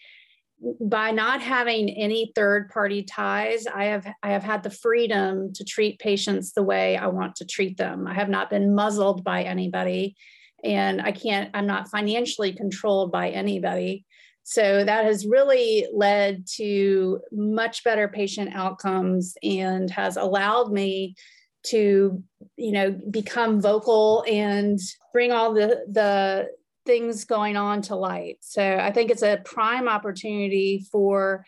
by 0.79 1.11
not 1.11 1.41
having 1.41 1.89
any 1.89 2.31
third 2.35 2.69
party 2.69 3.03
ties 3.03 3.67
i 3.67 3.85
have 3.85 4.07
i 4.23 4.31
have 4.31 4.43
had 4.43 4.63
the 4.63 4.69
freedom 4.69 5.51
to 5.53 5.63
treat 5.63 5.99
patients 5.99 6.53
the 6.53 6.63
way 6.63 6.97
i 6.97 7.07
want 7.07 7.35
to 7.35 7.45
treat 7.45 7.77
them. 7.77 8.07
I 8.07 8.13
have 8.13 8.29
not 8.29 8.49
been 8.49 8.73
muzzled 8.73 9.23
by 9.23 9.43
anybody 9.43 10.15
and 10.63 11.01
i 11.01 11.11
can't 11.11 11.49
i'm 11.53 11.67
not 11.67 11.89
financially 11.89 12.53
controlled 12.53 13.11
by 13.11 13.29
anybody 13.29 14.05
so 14.47 14.83
that 14.83 15.05
has 15.05 15.25
really 15.25 15.87
led 15.91 16.45
to 16.45 17.19
much 17.31 17.83
better 17.83 18.07
patient 18.07 18.51
outcomes 18.53 19.35
and 19.41 19.89
has 19.89 20.17
allowed 20.17 20.71
me 20.71 21.15
to 21.63 22.23
you 22.55 22.71
know 22.71 22.91
become 22.91 23.59
vocal 23.59 24.23
and 24.29 24.79
bring 25.11 25.31
all 25.31 25.51
the 25.55 25.83
the 25.89 26.47
things 26.85 27.25
going 27.25 27.57
on 27.57 27.81
to 27.81 27.95
light. 27.95 28.37
So 28.41 28.77
i 28.79 28.91
think 28.91 29.09
it's 29.09 29.23
a 29.23 29.41
prime 29.43 29.89
opportunity 29.89 30.85
for 30.91 31.43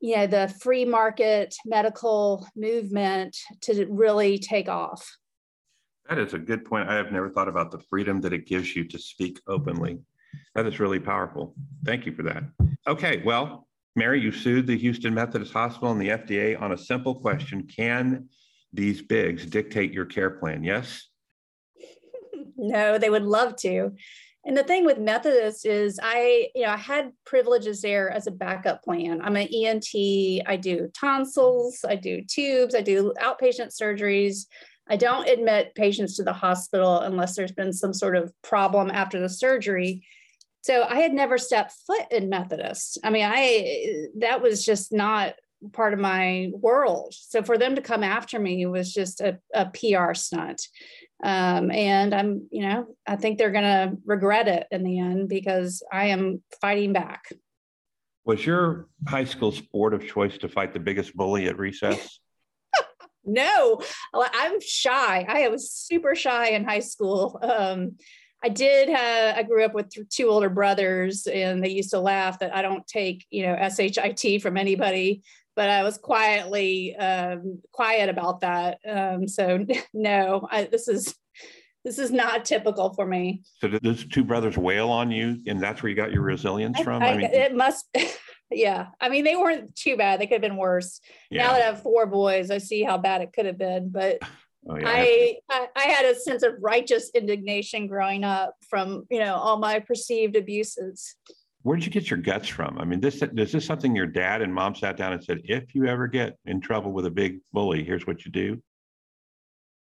you 0.00 0.16
know 0.16 0.26
the 0.26 0.52
free 0.60 0.84
market 0.84 1.54
medical 1.64 2.44
movement 2.56 3.36
to 3.60 3.86
really 3.86 4.38
take 4.38 4.68
off. 4.68 5.08
That 6.08 6.18
is 6.18 6.34
a 6.34 6.38
good 6.40 6.64
point. 6.64 6.88
I 6.88 6.96
have 6.96 7.12
never 7.12 7.30
thought 7.30 7.46
about 7.46 7.70
the 7.70 7.78
freedom 7.78 8.20
that 8.22 8.32
it 8.32 8.44
gives 8.44 8.74
you 8.74 8.82
to 8.88 8.98
speak 8.98 9.40
openly 9.46 10.00
that 10.54 10.66
is 10.66 10.80
really 10.80 11.00
powerful. 11.00 11.54
Thank 11.84 12.06
you 12.06 12.12
for 12.14 12.22
that. 12.24 12.44
Okay, 12.86 13.22
well, 13.24 13.68
Mary, 13.96 14.20
you 14.20 14.32
sued 14.32 14.66
the 14.66 14.78
Houston 14.78 15.14
Methodist 15.14 15.52
Hospital 15.52 15.92
and 15.92 16.00
the 16.00 16.08
FDA 16.08 16.60
on 16.60 16.72
a 16.72 16.78
simple 16.78 17.14
question 17.14 17.66
Can 17.66 18.28
these 18.72 19.02
bigs 19.02 19.44
dictate 19.46 19.92
your 19.92 20.06
care 20.06 20.30
plan? 20.30 20.64
Yes? 20.64 21.08
no, 22.56 22.98
they 22.98 23.10
would 23.10 23.24
love 23.24 23.56
to. 23.56 23.92
And 24.44 24.56
the 24.56 24.64
thing 24.64 24.84
with 24.84 24.98
Methodist 24.98 25.66
is 25.66 26.00
I, 26.02 26.48
you 26.54 26.62
know, 26.62 26.70
I 26.70 26.76
had 26.76 27.12
privileges 27.24 27.80
there 27.80 28.10
as 28.10 28.26
a 28.26 28.32
backup 28.32 28.82
plan. 28.82 29.20
I'm 29.22 29.36
an 29.36 29.48
ENT, 29.54 29.94
I 30.46 30.58
do 30.60 30.90
tonsils, 30.98 31.84
I 31.88 31.94
do 31.94 32.22
tubes, 32.22 32.74
I 32.74 32.80
do 32.80 33.12
outpatient 33.22 33.70
surgeries. 33.80 34.46
I 34.88 34.96
don't 34.96 35.28
admit 35.28 35.76
patients 35.76 36.16
to 36.16 36.24
the 36.24 36.32
hospital 36.32 37.00
unless 37.00 37.36
there's 37.36 37.52
been 37.52 37.72
some 37.72 37.94
sort 37.94 38.16
of 38.16 38.32
problem 38.42 38.90
after 38.90 39.20
the 39.20 39.28
surgery. 39.28 40.04
So 40.62 40.84
I 40.88 41.00
had 41.00 41.12
never 41.12 41.38
stepped 41.38 41.74
foot 41.86 42.06
in 42.10 42.28
Methodist. 42.28 42.98
I 43.04 43.10
mean, 43.10 43.28
I 43.28 44.06
that 44.18 44.40
was 44.40 44.64
just 44.64 44.92
not 44.92 45.34
part 45.72 45.92
of 45.92 45.98
my 45.98 46.50
world. 46.54 47.14
So 47.14 47.42
for 47.42 47.58
them 47.58 47.76
to 47.76 47.82
come 47.82 48.02
after 48.02 48.38
me 48.38 48.66
was 48.66 48.92
just 48.92 49.20
a, 49.20 49.38
a 49.54 49.66
PR 49.66 50.14
stunt. 50.14 50.66
Um, 51.22 51.70
and 51.70 52.14
I'm, 52.14 52.48
you 52.50 52.62
know, 52.62 52.86
I 53.06 53.16
think 53.16 53.38
they're 53.38 53.52
going 53.52 53.64
to 53.64 53.96
regret 54.04 54.48
it 54.48 54.66
in 54.72 54.82
the 54.82 54.98
end 54.98 55.28
because 55.28 55.82
I 55.92 56.06
am 56.06 56.42
fighting 56.60 56.92
back. 56.92 57.32
Was 58.24 58.44
your 58.44 58.88
high 59.06 59.24
school 59.24 59.52
sport 59.52 59.94
of 59.94 60.06
choice 60.06 60.38
to 60.38 60.48
fight 60.48 60.72
the 60.72 60.80
biggest 60.80 61.16
bully 61.16 61.46
at 61.46 61.58
recess? 61.58 62.20
no, 63.24 63.80
I'm 64.14 64.60
shy. 64.60 65.26
I 65.28 65.48
was 65.48 65.70
super 65.70 66.14
shy 66.14 66.50
in 66.50 66.64
high 66.64 66.80
school. 66.80 67.38
Um, 67.42 67.96
I 68.44 68.48
did 68.48 68.88
have, 68.88 69.36
I 69.36 69.42
grew 69.42 69.64
up 69.64 69.74
with 69.74 69.92
two 70.08 70.28
older 70.28 70.48
brothers 70.48 71.26
and 71.26 71.62
they 71.62 71.70
used 71.70 71.90
to 71.90 72.00
laugh 72.00 72.40
that 72.40 72.54
I 72.54 72.62
don't 72.62 72.86
take, 72.86 73.24
you 73.30 73.46
know, 73.46 73.56
SHIT 73.68 74.42
from 74.42 74.56
anybody, 74.56 75.22
but 75.54 75.68
I 75.68 75.84
was 75.84 75.96
quietly 75.98 76.96
um, 76.96 77.60
quiet 77.70 78.08
about 78.08 78.40
that. 78.40 78.78
Um, 78.88 79.28
so 79.28 79.64
no, 79.94 80.48
I, 80.50 80.64
this 80.64 80.88
is, 80.88 81.14
this 81.84 81.98
is 81.98 82.10
not 82.10 82.44
typical 82.44 82.94
for 82.94 83.06
me. 83.06 83.42
So 83.60 83.68
did 83.68 83.82
those 83.82 84.06
two 84.06 84.24
brothers 84.24 84.56
wail 84.56 84.88
on 84.88 85.10
you 85.10 85.40
and 85.46 85.60
that's 85.60 85.82
where 85.82 85.90
you 85.90 85.96
got 85.96 86.12
your 86.12 86.22
resilience 86.22 86.80
from? 86.80 87.02
I, 87.02 87.06
I, 87.06 87.10
I 87.10 87.16
mean, 87.16 87.30
it 87.32 87.54
must, 87.54 87.86
yeah. 88.50 88.86
I 89.00 89.08
mean, 89.08 89.24
they 89.24 89.36
weren't 89.36 89.76
too 89.76 89.96
bad. 89.96 90.20
They 90.20 90.26
could 90.26 90.34
have 90.34 90.42
been 90.42 90.56
worse. 90.56 91.00
Yeah. 91.30 91.46
Now 91.46 91.52
that 91.52 91.62
I 91.62 91.66
have 91.66 91.82
four 91.82 92.06
boys, 92.06 92.50
I 92.50 92.58
see 92.58 92.82
how 92.82 92.98
bad 92.98 93.20
it 93.20 93.32
could 93.32 93.46
have 93.46 93.58
been, 93.58 93.90
but 93.90 94.18
Oh, 94.68 94.76
yeah. 94.76 94.88
I, 94.88 95.36
I, 95.50 95.66
I 95.74 95.82
had 95.82 96.04
a 96.04 96.14
sense 96.14 96.42
of 96.42 96.54
righteous 96.60 97.10
indignation 97.14 97.88
growing 97.88 98.22
up 98.22 98.54
from 98.68 99.06
you 99.10 99.18
know 99.18 99.34
all 99.34 99.58
my 99.58 99.80
perceived 99.80 100.36
abuses. 100.36 101.16
Where 101.62 101.76
did 101.76 101.86
you 101.86 101.92
get 101.92 102.10
your 102.10 102.18
guts 102.18 102.48
from? 102.48 102.78
I 102.78 102.84
mean, 102.84 103.00
this 103.00 103.22
is 103.22 103.52
this 103.52 103.64
something 103.64 103.94
your 103.94 104.06
dad 104.06 104.42
and 104.42 104.52
mom 104.52 104.74
sat 104.74 104.96
down 104.96 105.12
and 105.12 105.22
said, 105.22 105.42
if 105.44 105.74
you 105.74 105.86
ever 105.86 106.08
get 106.08 106.36
in 106.44 106.60
trouble 106.60 106.92
with 106.92 107.06
a 107.06 107.10
big 107.10 107.38
bully, 107.52 107.84
here's 107.84 108.06
what 108.06 108.24
you 108.24 108.32
do? 108.32 108.60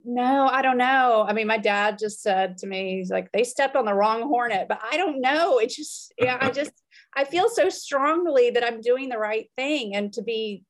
No, 0.04 0.48
I 0.48 0.62
don't 0.62 0.78
know. 0.78 1.25
I 1.28 1.34
mean, 1.34 1.48
my 1.48 1.58
dad 1.58 1.98
just 2.00 2.22
said 2.22 2.58
to 2.60 2.68
me, 2.68 2.98
he's 2.98 3.12
like, 3.12 3.32
they 3.32 3.44
stepped 3.44 3.75
on 3.75 3.86
the 3.86 3.94
wrong 3.94 4.24
hornet, 4.24 4.68
but 4.68 4.80
I 4.84 4.98
don't 4.98 5.22
know. 5.22 5.60
It 5.60 5.70
just, 5.70 6.13
yeah, 6.18 6.38
I 6.42 6.50
just, 6.51 6.72
I 7.16 7.24
feel 7.24 7.50
so 7.50 7.70
strongly 7.70 8.50
that 8.51 8.66
I'm 8.66 8.82
doing 8.82 9.10
the 9.10 9.18
right 9.18 9.50
thing 9.56 9.96
and 9.96 10.12
to 10.13 10.24
be 10.24 10.63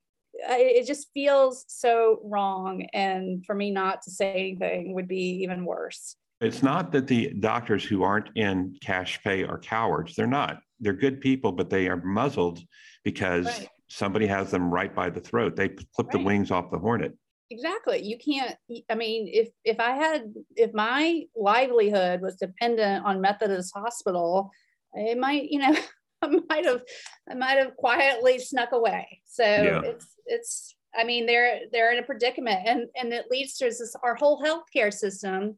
it 0.49 0.87
just 0.87 1.07
feels 1.13 1.65
so 1.67 2.19
wrong. 2.23 2.87
And 2.93 3.45
for 3.45 3.55
me 3.55 3.71
not 3.71 4.01
to 4.03 4.11
say 4.11 4.31
anything 4.33 4.93
would 4.93 5.07
be 5.07 5.41
even 5.43 5.65
worse. 5.65 6.15
It's 6.39 6.63
not 6.63 6.91
that 6.93 7.07
the 7.07 7.33
doctors 7.39 7.83
who 7.83 8.01
aren't 8.01 8.29
in 8.35 8.75
cash 8.81 9.21
pay 9.23 9.43
are 9.43 9.59
cowards. 9.59 10.15
They're 10.15 10.25
not. 10.25 10.59
They're 10.79 10.93
good 10.93 11.21
people, 11.21 11.51
but 11.51 11.69
they 11.69 11.87
are 11.87 12.01
muzzled 12.01 12.59
because 13.03 13.45
right. 13.45 13.67
somebody 13.87 14.25
has 14.25 14.49
them 14.49 14.71
right 14.71 14.93
by 14.93 15.11
the 15.11 15.19
throat. 15.19 15.55
They 15.55 15.69
clip 15.69 16.07
right. 16.07 16.11
the 16.11 16.19
wings 16.19 16.49
off 16.49 16.71
the 16.71 16.79
hornet. 16.79 17.13
Exactly. 17.51 18.01
You 18.01 18.17
can't. 18.17 18.55
I 18.89 18.95
mean, 18.95 19.29
if 19.31 19.49
if 19.65 19.79
I 19.79 19.91
had, 19.91 20.33
if 20.55 20.73
my 20.73 21.23
livelihood 21.35 22.21
was 22.21 22.37
dependent 22.37 23.05
on 23.05 23.21
Methodist 23.21 23.73
Hospital, 23.75 24.49
it 24.93 25.17
might, 25.17 25.51
you 25.51 25.59
know, 25.59 25.75
I 26.23 26.27
might 26.49 26.65
have 26.65 26.81
I 27.29 27.33
might 27.33 27.57
have 27.57 27.75
quietly 27.75 28.39
snuck 28.39 28.71
away. 28.71 29.21
So 29.25 29.43
yeah. 29.43 29.81
it's 29.83 30.07
it's 30.25 30.75
I 30.95 31.03
mean 31.03 31.25
they're 31.25 31.61
they're 31.71 31.91
in 31.91 31.99
a 31.99 32.03
predicament 32.05 32.59
and 32.65 32.87
and 32.95 33.13
it 33.13 33.25
leads 33.31 33.57
to 33.57 33.65
this 33.65 33.95
our 34.03 34.15
whole 34.15 34.41
healthcare 34.43 34.93
system 34.93 35.57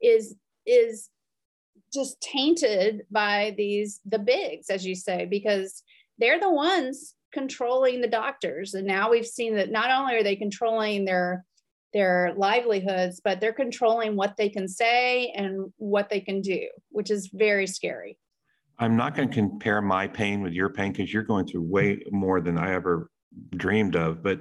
is 0.00 0.36
is 0.66 1.08
just 1.92 2.20
tainted 2.20 3.02
by 3.10 3.54
these 3.56 4.00
the 4.04 4.18
bigs 4.18 4.70
as 4.70 4.84
you 4.84 4.94
say 4.94 5.26
because 5.26 5.82
they're 6.18 6.40
the 6.40 6.50
ones 6.50 7.14
controlling 7.32 8.00
the 8.00 8.08
doctors 8.08 8.74
and 8.74 8.86
now 8.86 9.10
we've 9.10 9.26
seen 9.26 9.54
that 9.54 9.70
not 9.70 9.90
only 9.90 10.14
are 10.14 10.22
they 10.22 10.36
controlling 10.36 11.04
their 11.04 11.44
their 11.92 12.32
livelihoods 12.36 13.20
but 13.22 13.40
they're 13.40 13.52
controlling 13.52 14.16
what 14.16 14.36
they 14.36 14.48
can 14.48 14.68
say 14.68 15.32
and 15.36 15.72
what 15.76 16.08
they 16.08 16.20
can 16.20 16.40
do 16.40 16.66
which 16.90 17.10
is 17.10 17.30
very 17.32 17.66
scary 17.66 18.18
I'm 18.78 18.96
not 18.96 19.14
going 19.14 19.28
to 19.28 19.34
compare 19.34 19.80
my 19.80 20.06
pain 20.06 20.42
with 20.42 20.52
your 20.52 20.68
pain 20.68 20.92
because 20.92 21.12
you're 21.12 21.22
going 21.22 21.46
through 21.46 21.62
way 21.62 22.02
more 22.10 22.40
than 22.40 22.58
I 22.58 22.74
ever 22.74 23.10
dreamed 23.56 23.96
of. 23.96 24.22
But 24.22 24.40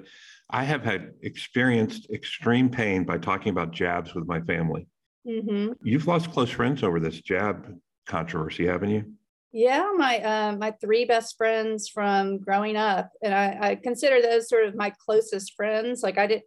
I 0.49 0.63
have 0.63 0.83
had 0.83 1.13
experienced 1.21 2.09
extreme 2.11 2.69
pain 2.69 3.03
by 3.03 3.17
talking 3.17 3.49
about 3.49 3.71
jabs 3.71 4.13
with 4.13 4.27
my 4.27 4.41
family. 4.41 4.87
Mm-hmm. 5.27 5.73
You've 5.83 6.07
lost 6.07 6.31
close 6.31 6.49
friends 6.49 6.83
over 6.83 6.99
this 6.99 7.19
jab 7.21 7.73
controversy, 8.07 8.67
haven't 8.67 8.91
you? 8.91 9.13
Yeah, 9.51 9.89
my 9.95 10.19
uh, 10.19 10.55
my 10.57 10.71
three 10.81 11.05
best 11.05 11.37
friends 11.37 11.87
from 11.87 12.39
growing 12.39 12.75
up, 12.75 13.09
and 13.23 13.33
I, 13.33 13.57
I 13.61 13.75
consider 13.75 14.21
those 14.21 14.49
sort 14.49 14.65
of 14.65 14.75
my 14.75 14.93
closest 14.99 15.53
friends. 15.55 16.03
Like 16.03 16.17
I 16.17 16.27
did, 16.27 16.41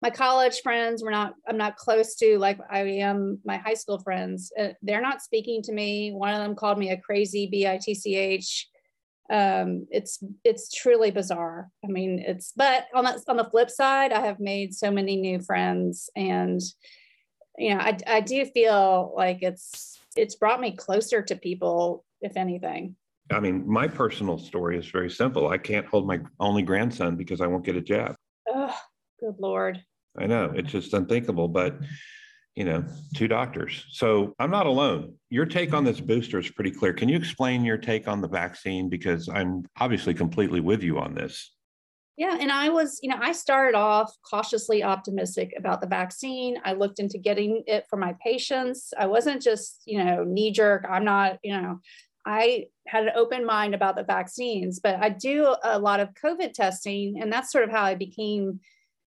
my 0.00 0.10
college 0.10 0.60
friends 0.62 1.02
were 1.02 1.10
not. 1.10 1.34
I'm 1.48 1.56
not 1.56 1.76
close 1.76 2.14
to 2.16 2.38
like 2.38 2.58
I 2.70 2.80
am 2.80 3.40
my 3.44 3.56
high 3.56 3.74
school 3.74 3.98
friends. 3.98 4.52
Uh, 4.58 4.68
they're 4.82 5.00
not 5.00 5.22
speaking 5.22 5.62
to 5.62 5.72
me. 5.72 6.12
One 6.12 6.32
of 6.32 6.40
them 6.40 6.54
called 6.54 6.78
me 6.78 6.90
a 6.90 7.00
crazy 7.00 7.50
bitch. 7.52 8.64
Um, 9.30 9.86
it's 9.90 10.22
it's 10.44 10.72
truly 10.72 11.10
bizarre. 11.10 11.68
I 11.84 11.88
mean, 11.88 12.22
it's 12.24 12.52
but 12.56 12.86
on 12.94 13.04
the 13.04 13.22
on 13.28 13.36
the 13.36 13.44
flip 13.44 13.70
side, 13.70 14.12
I 14.12 14.20
have 14.20 14.40
made 14.40 14.72
so 14.72 14.90
many 14.90 15.16
new 15.16 15.40
friends, 15.40 16.08
and 16.14 16.60
you 17.56 17.74
know, 17.74 17.80
I 17.80 17.98
I 18.06 18.20
do 18.20 18.44
feel 18.46 19.12
like 19.16 19.38
it's 19.42 19.98
it's 20.16 20.36
brought 20.36 20.60
me 20.60 20.76
closer 20.76 21.22
to 21.22 21.36
people 21.36 22.04
if 22.20 22.36
anything. 22.36 22.94
I 23.30 23.40
mean, 23.40 23.68
my 23.68 23.88
personal 23.88 24.38
story 24.38 24.78
is 24.78 24.88
very 24.88 25.10
simple. 25.10 25.48
I 25.48 25.58
can't 25.58 25.86
hold 25.86 26.06
my 26.06 26.20
only 26.40 26.62
grandson 26.62 27.16
because 27.16 27.40
I 27.40 27.46
won't 27.46 27.64
get 27.64 27.76
a 27.76 27.80
jab. 27.82 28.14
Oh, 28.48 28.74
good 29.20 29.36
Lord. 29.38 29.82
I 30.18 30.26
know 30.26 30.52
it's 30.54 30.72
just 30.72 30.94
unthinkable, 30.94 31.48
but 31.48 31.78
you 32.54 32.64
know, 32.64 32.84
two 33.14 33.28
doctors. 33.28 33.84
So 33.90 34.34
I'm 34.40 34.50
not 34.50 34.66
alone. 34.66 35.14
Your 35.30 35.46
take 35.46 35.72
on 35.72 35.84
this 35.84 36.00
booster 36.00 36.40
is 36.40 36.50
pretty 36.50 36.72
clear. 36.72 36.92
Can 36.92 37.08
you 37.08 37.16
explain 37.16 37.64
your 37.64 37.78
take 37.78 38.08
on 38.08 38.20
the 38.20 38.26
vaccine? 38.26 38.88
Because 38.88 39.28
I'm 39.28 39.64
obviously 39.78 40.12
completely 40.12 40.58
with 40.58 40.82
you 40.82 40.98
on 40.98 41.14
this. 41.14 41.54
Yeah, 42.16 42.36
and 42.40 42.50
I 42.50 42.68
was, 42.68 42.98
you 43.00 43.10
know, 43.10 43.18
I 43.20 43.30
started 43.30 43.76
off 43.76 44.12
cautiously 44.28 44.82
optimistic 44.82 45.54
about 45.56 45.80
the 45.80 45.86
vaccine. 45.86 46.58
I 46.64 46.72
looked 46.72 46.98
into 46.98 47.16
getting 47.16 47.62
it 47.68 47.86
for 47.88 47.96
my 47.96 48.16
patients. 48.20 48.92
I 48.98 49.06
wasn't 49.06 49.40
just, 49.40 49.82
you 49.84 50.02
know, 50.02 50.24
knee 50.24 50.50
jerk. 50.50 50.84
I'm 50.90 51.04
not, 51.04 51.38
you 51.44 51.52
know, 51.56 51.78
I 52.26 52.66
had 52.88 53.04
an 53.04 53.12
open 53.14 53.46
mind 53.46 53.76
about 53.76 53.94
the 53.94 54.02
vaccines, 54.02 54.80
but 54.80 54.96
I 54.96 55.10
do 55.10 55.54
a 55.62 55.78
lot 55.78 56.00
of 56.00 56.12
COVID 56.20 56.54
testing. 56.54 57.22
And 57.22 57.32
that's 57.32 57.52
sort 57.52 57.62
of 57.62 57.70
how 57.70 57.84
I 57.84 57.94
became, 57.94 58.58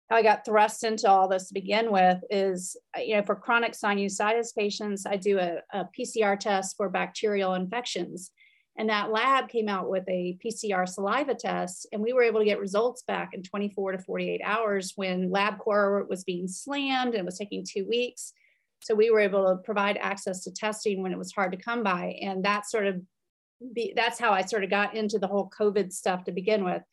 how 0.09 0.17
I 0.17 0.21
got 0.21 0.45
thrust 0.45 0.83
into 0.83 1.09
all 1.09 1.27
this 1.27 1.47
to 1.47 1.53
begin 1.53 1.91
with 1.91 2.19
is, 2.29 2.77
you 2.97 3.15
know, 3.15 3.24
for 3.24 3.35
chronic 3.35 3.74
sinusitis 3.74 4.55
patients, 4.55 5.05
I 5.05 5.15
do 5.15 5.39
a, 5.39 5.57
a 5.74 5.85
PCR 5.97 6.39
test 6.39 6.75
for 6.77 6.89
bacterial 6.89 7.55
infections. 7.55 8.31
And 8.77 8.89
that 8.89 9.09
lab 9.09 9.47
came 9.47 9.69
out 9.69 9.89
with 9.89 10.03
a 10.09 10.38
PCR 10.45 10.88
saliva 10.88 11.33
test, 11.33 11.88
and 11.91 12.01
we 12.01 12.12
were 12.12 12.24
able 12.24 12.39
to 12.39 12.45
get 12.45 12.59
results 12.59 13.03
back 13.07 13.29
in 13.33 13.41
24 13.41 13.93
to 13.93 13.97
48 14.00 14.41
hours 14.43 14.91
when 14.95 15.31
LabCorp 15.31 16.09
was 16.09 16.25
being 16.25 16.47
slammed 16.47 17.13
and 17.13 17.21
it 17.21 17.25
was 17.25 17.38
taking 17.38 17.65
two 17.65 17.88
weeks. 17.88 18.33
So 18.81 18.93
we 18.93 19.09
were 19.09 19.21
able 19.21 19.45
to 19.45 19.63
provide 19.63 19.97
access 19.97 20.43
to 20.43 20.53
testing 20.53 21.01
when 21.01 21.13
it 21.13 21.17
was 21.17 21.31
hard 21.31 21.53
to 21.53 21.57
come 21.57 21.83
by. 21.83 22.17
And 22.21 22.43
that 22.43 22.69
sort 22.69 22.85
of 22.85 23.01
be, 23.74 23.93
that's 23.95 24.19
how 24.19 24.31
I 24.31 24.41
sort 24.41 24.65
of 24.65 24.69
got 24.69 24.93
into 24.93 25.17
the 25.19 25.27
whole 25.27 25.50
COVID 25.57 25.93
stuff 25.93 26.25
to 26.25 26.31
begin 26.31 26.65
with. 26.65 26.83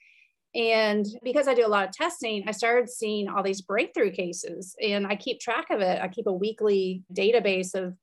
And 0.54 1.06
because 1.22 1.48
I 1.48 1.54
do 1.54 1.66
a 1.66 1.68
lot 1.68 1.88
of 1.88 1.92
testing, 1.92 2.44
I 2.46 2.52
started 2.52 2.90
seeing 2.90 3.28
all 3.28 3.42
these 3.42 3.62
breakthrough 3.62 4.10
cases 4.10 4.76
and 4.82 5.06
I 5.06 5.16
keep 5.16 5.40
track 5.40 5.66
of 5.70 5.80
it. 5.80 6.00
I 6.00 6.08
keep 6.08 6.26
a 6.26 6.32
weekly 6.32 7.02
database 7.12 7.74
of 7.74 7.94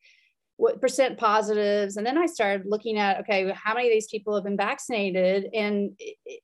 what 0.57 0.81
percent 0.81 1.17
positives. 1.17 1.95
And 1.95 2.05
then 2.05 2.17
I 2.17 2.25
started 2.25 2.65
looking 2.65 2.97
at, 2.97 3.19
okay, 3.19 3.51
how 3.55 3.75
many 3.75 3.87
of 3.87 3.93
these 3.93 4.07
people 4.07 4.33
have 4.35 4.43
been 4.43 4.57
vaccinated? 4.57 5.47
And 5.53 5.91
it, 5.99 6.41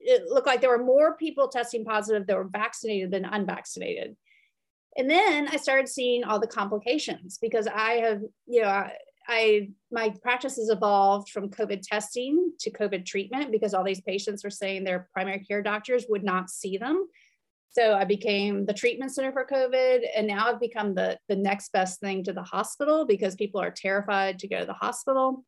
it, 0.00 0.22
looked 0.28 0.46
like 0.46 0.60
there 0.60 0.76
were 0.76 0.82
more 0.82 1.16
people 1.16 1.48
testing 1.48 1.84
positive 1.84 2.26
that 2.26 2.36
were 2.36 2.48
vaccinated 2.50 3.10
than 3.10 3.24
unvaccinated. 3.24 4.16
And 4.96 5.10
then 5.10 5.48
I 5.48 5.58
started 5.58 5.88
seeing 5.88 6.24
all 6.24 6.40
the 6.40 6.46
complications 6.46 7.38
because 7.40 7.66
I 7.66 7.92
have, 7.98 8.22
you 8.46 8.62
know, 8.62 8.68
I, 8.68 8.92
I 9.28 9.70
my 9.90 10.14
practice 10.22 10.56
has 10.56 10.68
evolved 10.68 11.30
from 11.30 11.50
COVID 11.50 11.82
testing 11.82 12.52
to 12.60 12.70
COVID 12.70 13.04
treatment 13.04 13.50
because 13.50 13.74
all 13.74 13.84
these 13.84 14.00
patients 14.00 14.44
were 14.44 14.50
saying 14.50 14.84
their 14.84 15.08
primary 15.12 15.40
care 15.40 15.62
doctors 15.62 16.06
would 16.08 16.24
not 16.24 16.50
see 16.50 16.78
them. 16.78 17.08
So 17.70 17.94
I 17.94 18.04
became 18.04 18.64
the 18.64 18.72
treatment 18.72 19.14
center 19.14 19.32
for 19.32 19.44
COVID, 19.44 20.06
and 20.16 20.26
now 20.26 20.48
I've 20.48 20.60
become 20.60 20.94
the 20.94 21.18
the 21.28 21.36
next 21.36 21.72
best 21.72 22.00
thing 22.00 22.24
to 22.24 22.32
the 22.32 22.42
hospital 22.42 23.04
because 23.06 23.34
people 23.34 23.60
are 23.60 23.70
terrified 23.70 24.38
to 24.40 24.48
go 24.48 24.60
to 24.60 24.66
the 24.66 24.72
hospital. 24.72 25.44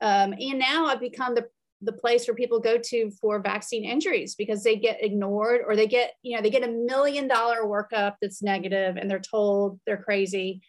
Um, 0.00 0.34
and 0.38 0.58
now 0.58 0.86
I've 0.86 1.00
become 1.00 1.34
the 1.34 1.46
the 1.82 1.92
place 1.92 2.26
where 2.26 2.34
people 2.34 2.58
go 2.58 2.78
to 2.78 3.10
for 3.20 3.40
vaccine 3.40 3.84
injuries 3.84 4.34
because 4.34 4.62
they 4.62 4.76
get 4.76 5.04
ignored 5.04 5.60
or 5.66 5.76
they 5.76 5.86
get 5.86 6.12
you 6.22 6.34
know 6.34 6.42
they 6.42 6.50
get 6.50 6.66
a 6.66 6.72
million 6.72 7.28
dollar 7.28 7.64
workup 7.64 8.14
that's 8.22 8.42
negative 8.42 8.96
and 8.96 9.10
they're 9.10 9.18
told 9.18 9.78
they're 9.86 10.02
crazy 10.02 10.62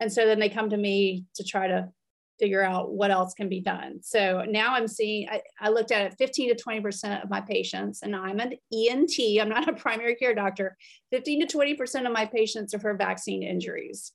and 0.00 0.12
so 0.12 0.26
then 0.26 0.38
they 0.38 0.48
come 0.48 0.70
to 0.70 0.76
me 0.76 1.24
to 1.34 1.44
try 1.44 1.66
to 1.66 1.88
figure 2.44 2.62
out 2.62 2.92
what 2.92 3.10
else 3.10 3.32
can 3.32 3.48
be 3.48 3.60
done 3.60 4.00
so 4.02 4.44
now 4.46 4.74
i'm 4.74 4.86
seeing 4.86 5.26
i, 5.30 5.40
I 5.58 5.70
looked 5.70 5.92
at 5.92 6.02
it 6.02 6.18
15 6.18 6.50
to 6.50 6.62
20 6.62 6.80
percent 6.82 7.24
of 7.24 7.30
my 7.30 7.40
patients 7.40 8.02
and 8.02 8.14
i'm 8.14 8.38
an 8.38 8.52
ent 8.70 9.12
i'm 9.40 9.48
not 9.48 9.66
a 9.66 9.72
primary 9.72 10.14
care 10.14 10.34
doctor 10.34 10.76
15 11.10 11.40
to 11.40 11.46
20 11.46 11.74
percent 11.74 12.06
of 12.06 12.12
my 12.12 12.26
patients 12.26 12.74
are 12.74 12.80
for 12.80 12.94
vaccine 12.94 13.42
injuries 13.42 14.12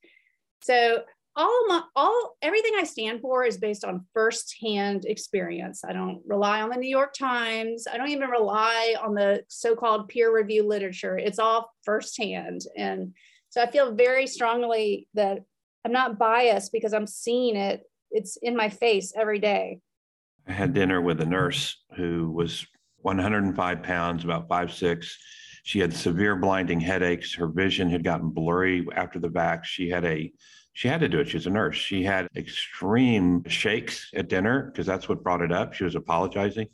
so 0.62 1.00
all 1.36 1.68
my 1.68 1.82
all 1.96 2.36
everything 2.42 2.74
I 2.78 2.84
stand 2.84 3.22
for 3.22 3.46
is 3.46 3.58
based 3.58 3.86
on 3.86 4.06
firsthand 4.14 5.06
experience. 5.06 5.84
I 5.88 5.94
don't 5.94 6.22
rely 6.28 6.62
on 6.62 6.70
the 6.70 6.76
New 6.76 6.90
York 6.90 7.14
Times. 7.14 7.86
I 7.92 7.98
don't 7.98 8.10
even 8.10 8.30
rely 8.30 8.96
on 9.02 9.14
the 9.14 9.44
so-called 9.48 10.10
peer 10.10 10.36
review 10.36 10.68
literature. 10.68 11.18
It's 11.18 11.40
all 11.40 11.72
firsthand. 11.86 12.62
And 12.76 13.14
so 13.50 13.62
I 13.62 13.72
feel 13.72 13.96
very 13.96 14.28
strongly 14.28 15.08
that 15.14 15.40
I'm 15.86 15.92
not 15.92 16.20
biased 16.20 16.72
because 16.72 16.94
I'm 16.94 17.08
seeing 17.08 17.56
it. 17.56 17.89
It's 18.12 18.38
in 18.38 18.56
my 18.56 18.70
face 18.70 19.14
every 19.16 19.40
day. 19.40 19.80
I 20.48 20.52
had 20.54 20.74
dinner 20.74 21.02
with 21.02 21.22
a 21.22 21.26
nurse 21.26 21.78
who 21.96 22.32
was 22.32 22.66
105 23.02 23.84
pounds, 23.84 24.24
about 24.24 24.48
five 24.48 24.74
six. 24.74 25.18
She 25.64 25.80
had 25.80 25.94
severe 25.94 26.36
blinding 26.36 26.80
headaches. 26.80 27.36
Her 27.36 27.48
vision 27.48 27.90
had 27.90 28.04
gotten 28.04 28.30
blurry 28.30 28.88
after 28.96 29.20
the 29.20 29.30
vax. 29.30 29.66
She 29.66 29.90
had 29.90 30.06
a 30.06 30.32
she 30.74 30.88
had 30.88 31.02
to 31.02 31.10
do 31.10 31.20
it. 31.20 31.28
She 31.28 31.36
was 31.38 31.48
a 31.48 31.50
nurse. 31.50 31.76
She 31.76 32.04
had 32.04 32.28
extreme 32.38 33.44
shakes 33.48 34.10
at 34.16 34.30
dinner 34.30 34.72
because 34.72 34.86
that's 34.86 35.10
what 35.10 35.24
brought 35.24 35.42
it 35.42 35.52
up. 35.52 35.74
She 35.74 35.84
was 35.84 35.96
apologizing. 35.96 36.68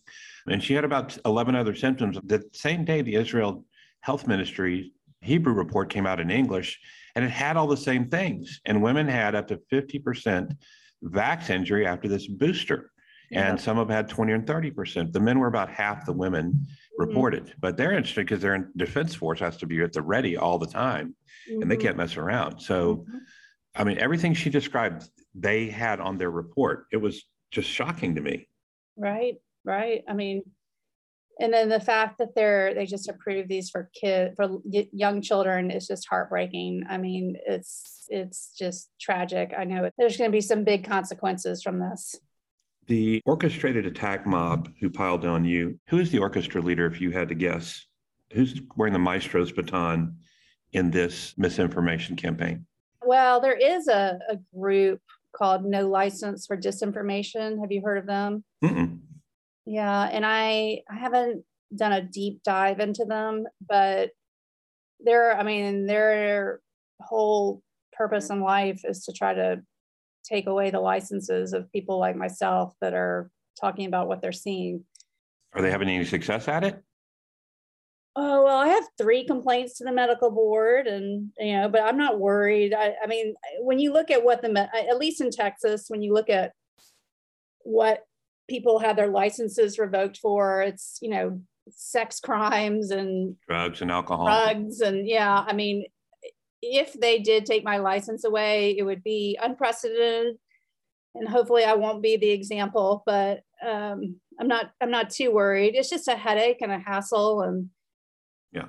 And 0.47 0.63
she 0.63 0.75
had 0.75 0.83
about 0.83 1.17
11 1.25 1.55
other 1.55 1.73
symptoms. 1.73 2.19
The 2.23 2.43
same 2.53 2.85
day, 2.85 3.01
the 3.01 3.15
Israel 3.15 3.65
Health 4.01 4.27
Ministry 4.27 4.93
Hebrew 5.21 5.53
report 5.53 5.89
came 5.89 6.05
out 6.05 6.19
in 6.19 6.29
English, 6.29 6.79
and 7.15 7.25
it 7.25 7.31
had 7.31 7.57
all 7.57 7.65
the 7.65 7.75
same 7.75 8.07
things. 8.07 8.61
And 8.65 8.83
women 8.83 9.07
had 9.07 9.33
up 9.33 9.47
to 9.47 9.59
50% 9.71 10.55
vax 11.03 11.49
injury 11.49 11.85
after 11.85 12.07
this 12.07 12.27
booster. 12.27 12.91
Yeah. 13.31 13.49
And 13.49 13.59
some 13.59 13.77
have 13.77 13.89
had 13.89 14.07
20 14.07 14.33
and 14.33 14.45
30%. 14.45 15.11
The 15.11 15.19
men 15.19 15.39
were 15.39 15.47
about 15.47 15.69
half 15.69 16.05
the 16.05 16.13
women 16.13 16.51
mm-hmm. 16.51 17.01
reported, 17.01 17.43
mm-hmm. 17.43 17.59
but 17.59 17.75
they're 17.75 17.91
interested 17.91 18.27
because 18.27 18.41
their 18.41 18.69
defense 18.77 19.15
force 19.15 19.39
has 19.39 19.57
to 19.57 19.65
be 19.65 19.81
at 19.81 19.93
the 19.93 20.01
ready 20.01 20.37
all 20.37 20.59
the 20.59 20.67
time 20.67 21.15
mm-hmm. 21.49 21.61
and 21.61 21.71
they 21.71 21.75
mm-hmm. 21.75 21.85
can't 21.85 21.97
mess 21.97 22.17
around. 22.17 22.59
So, 22.59 22.97
mm-hmm 22.97 23.17
I 23.75 23.83
mean, 23.83 23.97
everything 23.97 24.33
she 24.33 24.49
described, 24.49 25.09
they 25.33 25.67
had 25.67 25.99
on 25.99 26.17
their 26.17 26.31
report. 26.31 26.85
It 26.91 26.97
was 26.97 27.23
just 27.51 27.69
shocking 27.69 28.15
to 28.15 28.21
me. 28.21 28.47
Right, 28.97 29.35
right. 29.65 30.03
I 30.07 30.13
mean, 30.13 30.43
and 31.39 31.53
then 31.53 31.69
the 31.69 31.79
fact 31.79 32.17
that 32.19 32.35
they're 32.35 32.73
they 32.73 32.85
just 32.85 33.09
approved 33.09 33.49
these 33.49 33.69
for 33.69 33.89
kid 33.99 34.33
for 34.35 34.59
young 34.65 35.21
children 35.21 35.69
is 35.69 35.87
just 35.87 36.07
heartbreaking. 36.07 36.83
I 36.89 36.97
mean, 36.97 37.35
it's 37.45 38.05
it's 38.09 38.53
just 38.57 38.89
tragic. 38.99 39.53
I 39.57 39.65
know 39.65 39.89
there's 39.97 40.17
going 40.17 40.29
to 40.29 40.35
be 40.35 40.41
some 40.41 40.63
big 40.63 40.87
consequences 40.87 41.61
from 41.61 41.79
this. 41.79 42.15
The 42.87 43.21
orchestrated 43.25 43.85
attack 43.85 44.25
mob 44.27 44.69
who 44.79 44.89
piled 44.89 45.25
on 45.25 45.43
you. 45.43 45.79
Who 45.89 45.97
is 45.97 46.11
the 46.11 46.19
orchestra 46.19 46.61
leader? 46.61 46.85
If 46.85 47.01
you 47.01 47.11
had 47.11 47.29
to 47.29 47.35
guess, 47.35 47.85
who's 48.31 48.61
wearing 48.75 48.93
the 48.93 48.99
maestro's 48.99 49.51
baton 49.51 50.17
in 50.73 50.91
this 50.91 51.33
misinformation 51.37 52.15
campaign? 52.15 52.65
Well, 53.03 53.41
there 53.41 53.57
is 53.57 53.87
a, 53.87 54.19
a 54.29 54.37
group 54.57 55.01
called 55.35 55.65
No 55.65 55.87
License 55.87 56.45
for 56.45 56.55
Disinformation. 56.57 57.59
Have 57.59 57.71
you 57.71 57.81
heard 57.83 57.97
of 57.97 58.05
them? 58.05 58.43
Mm-mm. 58.63 58.99
Yeah, 59.65 60.09
and 60.11 60.25
I 60.25 60.81
I 60.89 60.95
haven't 60.95 61.43
done 61.75 61.93
a 61.93 62.01
deep 62.01 62.43
dive 62.43 62.79
into 62.79 63.05
them, 63.05 63.45
but 63.67 64.11
their 64.99 65.37
I 65.37 65.43
mean 65.43 65.87
their 65.87 66.61
whole 67.01 67.61
purpose 67.93 68.29
in 68.29 68.41
life 68.41 68.81
is 68.83 69.05
to 69.05 69.13
try 69.13 69.33
to 69.33 69.61
take 70.23 70.47
away 70.47 70.71
the 70.71 70.79
licenses 70.79 71.53
of 71.53 71.71
people 71.71 71.99
like 71.99 72.15
myself 72.15 72.73
that 72.81 72.93
are 72.93 73.29
talking 73.59 73.85
about 73.85 74.07
what 74.07 74.21
they're 74.21 74.31
seeing. 74.31 74.83
Are 75.53 75.61
they 75.61 75.71
having 75.71 75.89
any 75.89 76.05
success 76.05 76.47
at 76.47 76.63
it? 76.63 76.83
oh 78.15 78.43
well 78.43 78.57
i 78.57 78.67
have 78.67 78.83
three 78.97 79.25
complaints 79.25 79.77
to 79.77 79.83
the 79.83 79.91
medical 79.91 80.31
board 80.31 80.87
and 80.87 81.29
you 81.37 81.55
know 81.55 81.67
but 81.67 81.81
i'm 81.81 81.97
not 81.97 82.19
worried 82.19 82.73
i, 82.73 82.93
I 83.03 83.07
mean 83.07 83.35
when 83.59 83.79
you 83.79 83.91
look 83.91 84.09
at 84.09 84.23
what 84.23 84.41
the 84.41 84.69
at 84.73 84.97
least 84.97 85.21
in 85.21 85.31
texas 85.31 85.85
when 85.89 86.01
you 86.01 86.13
look 86.13 86.29
at 86.29 86.53
what 87.63 88.03
people 88.47 88.79
have 88.79 88.95
their 88.95 89.07
licenses 89.07 89.79
revoked 89.79 90.17
for 90.17 90.61
it's 90.61 90.97
you 91.01 91.09
know 91.09 91.39
sex 91.69 92.19
crimes 92.19 92.91
and 92.91 93.35
drugs 93.47 93.81
and 93.81 93.91
alcohol 93.91 94.25
drugs 94.25 94.81
and 94.81 95.07
yeah 95.07 95.43
i 95.47 95.53
mean 95.53 95.85
if 96.61 96.93
they 96.93 97.19
did 97.19 97.45
take 97.45 97.63
my 97.63 97.77
license 97.77 98.23
away 98.23 98.75
it 98.77 98.83
would 98.83 99.03
be 99.03 99.37
unprecedented 99.41 100.37
and 101.15 101.27
hopefully 101.27 101.63
I 101.63 101.73
won't 101.73 102.03
be 102.03 102.17
the 102.17 102.29
example, 102.29 103.01
but 103.05 103.41
um, 103.65 104.17
I'm 104.39 104.47
not 104.47 104.71
I'm 104.81 104.91
not 104.91 105.09
too 105.09 105.31
worried. 105.31 105.75
It's 105.75 105.89
just 105.89 106.07
a 106.07 106.15
headache 106.15 106.61
and 106.61 106.71
a 106.71 106.79
hassle 106.79 107.41
and 107.41 107.69
yeah. 108.51 108.67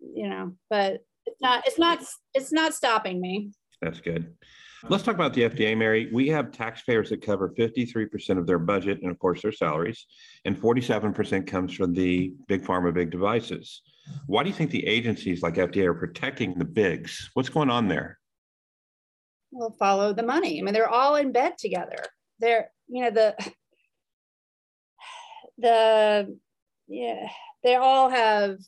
You 0.00 0.28
know, 0.28 0.52
but 0.68 1.00
it's 1.26 1.40
not 1.40 1.66
it's 1.66 1.78
not 1.78 2.04
it's 2.34 2.52
not 2.52 2.74
stopping 2.74 3.20
me. 3.20 3.52
That's 3.80 4.00
good. 4.00 4.34
Let's 4.88 5.04
talk 5.04 5.14
about 5.14 5.34
the 5.34 5.42
FDA, 5.42 5.76
Mary. 5.76 6.08
We 6.12 6.28
have 6.28 6.52
taxpayers 6.52 7.10
that 7.10 7.22
cover 7.22 7.50
53% 7.50 8.38
of 8.38 8.46
their 8.46 8.58
budget 8.58 9.00
and, 9.02 9.10
of 9.10 9.18
course, 9.18 9.42
their 9.42 9.52
salaries, 9.52 10.06
and 10.44 10.58
47% 10.58 11.46
comes 11.46 11.74
from 11.74 11.92
the 11.92 12.32
big 12.48 12.64
pharma, 12.64 12.92
big 12.92 13.10
devices. 13.10 13.82
Why 14.26 14.42
do 14.42 14.48
you 14.48 14.54
think 14.54 14.70
the 14.70 14.86
agencies 14.86 15.42
like 15.42 15.54
FDA 15.54 15.84
are 15.84 15.94
protecting 15.94 16.54
the 16.54 16.64
bigs? 16.64 17.30
What's 17.34 17.48
going 17.48 17.70
on 17.70 17.88
there? 17.88 18.18
Well, 19.50 19.74
follow 19.78 20.12
the 20.12 20.22
money. 20.22 20.58
I 20.58 20.62
mean, 20.62 20.72
they're 20.72 20.88
all 20.88 21.16
in 21.16 21.32
bed 21.32 21.58
together. 21.58 22.02
They're, 22.38 22.70
you 22.88 23.02
know, 23.02 23.10
the 23.10 23.34
the 25.58 26.38
yeah, 26.88 27.28
they 27.62 27.76
all 27.76 28.08
have 28.08 28.58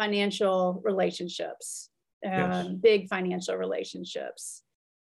financial 0.00 0.80
relationships, 0.84 1.90
um, 2.24 2.32
yes. 2.32 2.66
big 2.80 3.08
financial 3.08 3.56
relationships. 3.56 4.62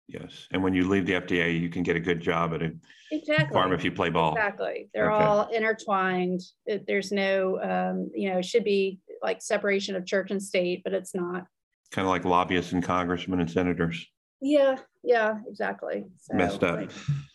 Yes, 0.09 0.47
and 0.51 0.63
when 0.63 0.73
you 0.73 0.89
leave 0.89 1.05
the 1.05 1.13
FDA, 1.13 1.59
you 1.59 1.69
can 1.69 1.83
get 1.83 1.95
a 1.95 1.99
good 1.99 2.19
job 2.19 2.53
at 2.53 2.63
a 2.63 2.71
exactly. 3.11 3.53
farm 3.53 3.73
if 3.73 3.83
you 3.83 3.91
play 3.91 4.09
ball. 4.09 4.33
Exactly, 4.33 4.89
they're 4.93 5.11
okay. 5.11 5.23
all 5.23 5.47
intertwined. 5.49 6.41
There's 6.87 7.11
no, 7.11 7.61
um, 7.61 8.09
you 8.15 8.31
know, 8.31 8.39
it 8.39 8.45
should 8.45 8.63
be 8.63 8.99
like 9.21 9.41
separation 9.41 9.95
of 9.95 10.05
church 10.05 10.31
and 10.31 10.41
state, 10.41 10.81
but 10.83 10.93
it's 10.93 11.13
not. 11.13 11.45
Kind 11.91 12.07
of 12.07 12.09
like 12.09 12.25
lobbyists 12.25 12.71
and 12.71 12.83
congressmen 12.83 13.39
and 13.39 13.49
senators. 13.49 14.05
Yeah, 14.41 14.77
yeah, 15.03 15.39
exactly. 15.47 16.05
So, 16.17 16.35
Messed 16.35 16.63
up. 16.63 16.77
Like, 16.77 16.91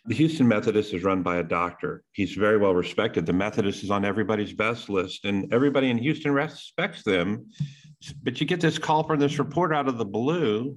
the 0.06 0.14
Houston 0.14 0.48
Methodist 0.48 0.94
is 0.94 1.04
run 1.04 1.22
by 1.22 1.36
a 1.36 1.42
doctor. 1.42 2.02
He's 2.12 2.32
very 2.32 2.56
well 2.56 2.74
respected. 2.74 3.26
The 3.26 3.32
Methodist 3.32 3.84
is 3.84 3.90
on 3.90 4.04
everybody's 4.04 4.52
best 4.52 4.88
list, 4.88 5.24
and 5.24 5.52
everybody 5.52 5.90
in 5.90 5.98
Houston 5.98 6.32
respects 6.32 7.02
them. 7.02 7.46
But 8.22 8.40
you 8.40 8.46
get 8.46 8.60
this 8.60 8.78
call 8.78 9.02
from 9.04 9.20
this 9.20 9.38
reporter 9.38 9.74
out 9.74 9.88
of 9.88 9.98
the 9.98 10.04
blue. 10.04 10.76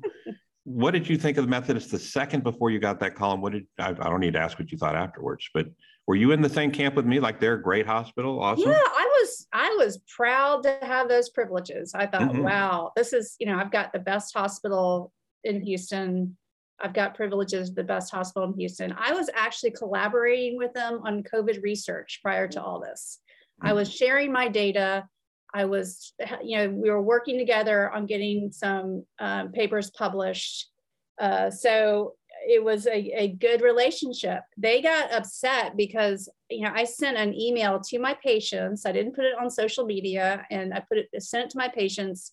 What 0.68 0.92
did 0.92 1.08
you 1.08 1.18
think 1.18 1.38
of 1.38 1.46
the 1.46 1.50
Methodist 1.50 1.92
the 1.92 1.98
second 1.98 2.44
before 2.44 2.72
you 2.72 2.78
got 2.78 3.00
that 3.00 3.16
column? 3.16 3.40
What 3.40 3.54
did 3.54 3.66
I, 3.80 3.92
I 3.92 4.10
don't 4.10 4.20
need 4.20 4.34
to 4.34 4.40
ask 4.40 4.60
what 4.60 4.70
you 4.70 4.78
thought 4.78 4.98
afterwards, 4.98 5.50
but 5.54 5.68
were 6.08 6.18
you 6.18 6.34
in 6.34 6.42
the 6.42 6.50
same 6.50 6.72
camp 6.72 6.96
with 6.96 7.06
me? 7.06 7.22
Like 7.22 7.40
they're 7.40 7.54
a 7.54 7.62
great 7.62 7.88
hospital, 7.88 8.42
awesome. 8.42 8.72
Yeah, 8.72 8.78
I 8.78 9.20
was. 9.22 9.48
I 9.54 9.76
was 9.80 10.00
proud 10.14 10.64
to 10.64 10.78
have 10.82 11.08
those 11.08 11.30
privileges. 11.30 11.94
I 11.96 12.06
thought, 12.06 12.34
mm-hmm. 12.34 12.44
wow, 12.44 12.92
this 12.98 13.14
is 13.14 13.38
you 13.40 13.48
know 13.48 13.58
I've 13.58 13.72
got 13.72 13.94
the 13.94 14.00
best 14.00 14.36
hospital 14.36 15.14
in 15.46 15.62
Houston. 15.62 16.36
I've 16.82 16.94
got 16.94 17.16
privileges, 17.16 17.74
the 17.74 17.86
best 17.86 18.14
hospital 18.14 18.50
in 18.50 18.60
Houston. 18.60 18.94
I 19.00 19.14
was 19.14 19.30
actually 19.34 19.72
collaborating 19.72 20.58
with 20.58 20.74
them 20.74 21.00
on 21.06 21.24
COVID 21.24 21.64
research 21.64 22.20
prior 22.22 22.50
to 22.50 22.62
all 22.62 22.82
this. 22.82 23.20
I 23.62 23.72
was 23.72 23.92
sharing 23.92 24.34
my 24.34 24.50
data. 24.50 25.06
I 25.54 25.66
was, 25.66 26.14
you 26.44 26.58
know, 26.58 26.70
we 26.70 26.90
were 26.90 27.02
working 27.02 27.38
together 27.38 27.92
on 27.92 28.06
getting 28.06 28.52
some 28.52 29.06
um, 29.20 29.52
papers 29.52 29.90
published. 29.92 30.70
Uh, 31.20 31.50
so 31.50 32.14
it 32.48 32.64
was 32.64 32.86
a, 32.86 33.24
a 33.24 33.28
good 33.30 33.62
relationship. 33.62 34.42
They 34.58 34.82
got 34.82 35.12
upset 35.12 35.76
because, 35.76 36.30
you 36.50 36.62
know, 36.62 36.72
I 36.74 36.84
sent 36.84 37.18
an 37.18 37.34
email 37.34 37.80
to 37.88 38.00
my 38.00 38.16
patients. 38.24 38.86
I 38.86 38.92
didn't 38.92 39.16
put 39.16 39.26
it 39.26 39.34
on 39.40 39.50
social 39.50 39.86
media 39.86 40.46
and 40.52 40.74
I 40.74 40.82
put 40.82 41.00
it, 41.00 41.10
sent 41.24 41.46
it 41.46 41.50
to 41.52 41.58
my 41.58 41.70
patients 41.70 42.32